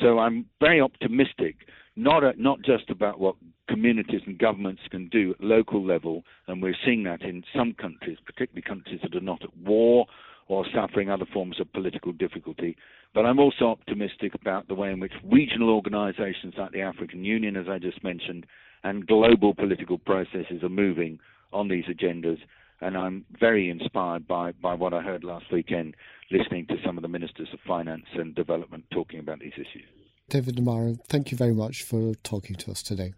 So 0.00 0.18
I'm 0.18 0.46
very 0.60 0.80
optimistic, 0.80 1.56
not 1.96 2.24
uh, 2.24 2.32
not 2.36 2.62
just 2.62 2.90
about 2.90 3.20
what 3.20 3.36
communities 3.68 4.22
and 4.26 4.38
governments 4.38 4.82
can 4.90 5.08
do 5.08 5.32
at 5.32 5.44
local 5.44 5.84
level, 5.84 6.24
and 6.46 6.62
we're 6.62 6.76
seeing 6.84 7.04
that 7.04 7.22
in 7.22 7.44
some 7.54 7.74
countries, 7.74 8.18
particularly 8.24 8.62
countries 8.62 9.00
that 9.02 9.14
are 9.14 9.20
not 9.20 9.42
at 9.42 9.56
war 9.56 10.06
or 10.48 10.64
suffering 10.74 11.10
other 11.10 11.26
forms 11.32 11.60
of 11.60 11.72
political 11.72 12.12
difficulty. 12.12 12.76
But 13.14 13.26
I'm 13.26 13.38
also 13.38 13.66
optimistic 13.66 14.34
about 14.34 14.68
the 14.68 14.74
way 14.74 14.90
in 14.90 15.00
which 15.00 15.12
regional 15.22 15.70
organizations 15.70 16.54
like 16.56 16.72
the 16.72 16.80
African 16.80 17.24
Union, 17.24 17.56
as 17.56 17.66
I 17.68 17.78
just 17.78 18.02
mentioned, 18.02 18.46
and 18.82 19.06
global 19.06 19.54
political 19.54 19.98
processes 19.98 20.62
are 20.62 20.68
moving 20.68 21.18
on 21.52 21.68
these 21.68 21.84
agendas. 21.84 22.38
And 22.80 22.96
I'm 22.96 23.24
very 23.38 23.70
inspired 23.70 24.26
by, 24.26 24.52
by 24.52 24.74
what 24.74 24.94
I 24.94 25.02
heard 25.02 25.24
last 25.24 25.46
weekend, 25.52 25.96
listening 26.30 26.66
to 26.68 26.76
some 26.84 26.96
of 26.96 27.02
the 27.02 27.08
ministers 27.08 27.48
of 27.52 27.58
finance 27.66 28.06
and 28.14 28.34
development 28.34 28.84
talking 28.92 29.20
about 29.20 29.40
these 29.40 29.54
issues. 29.54 29.84
David 30.30 30.56
Nabarro, 30.56 30.98
thank 31.08 31.30
you 31.30 31.36
very 31.36 31.54
much 31.54 31.82
for 31.82 32.14
talking 32.22 32.54
to 32.56 32.70
us 32.70 32.82
today. 32.82 33.14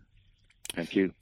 Thank 0.75 0.97
you. 0.97 1.13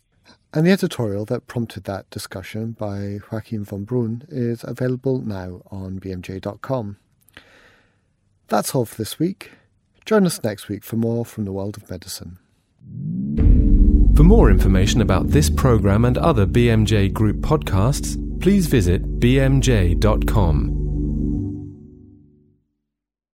And 0.52 0.66
the 0.66 0.70
editorial 0.70 1.24
that 1.26 1.46
prompted 1.46 1.84
that 1.84 2.08
discussion 2.10 2.72
by 2.72 3.18
Joachim 3.30 3.64
von 3.64 3.84
Braun 3.84 4.22
is 4.28 4.64
available 4.64 5.20
now 5.20 5.62
on 5.70 6.00
bmj.com. 6.00 6.96
That's 8.48 8.74
all 8.74 8.86
for 8.86 8.96
this 8.96 9.18
week. 9.18 9.52
Join 10.06 10.24
us 10.24 10.42
next 10.42 10.68
week 10.68 10.84
for 10.84 10.96
more 10.96 11.26
from 11.26 11.44
the 11.44 11.52
world 11.52 11.76
of 11.76 11.90
medicine. 11.90 12.38
For 14.16 14.22
more 14.24 14.50
information 14.50 15.02
about 15.02 15.28
this 15.28 15.50
program 15.50 16.04
and 16.06 16.16
other 16.16 16.46
BMJ 16.46 17.12
Group 17.12 17.36
podcasts, 17.36 18.16
please 18.40 18.66
visit 18.66 19.20
bmj.com. 19.20 20.77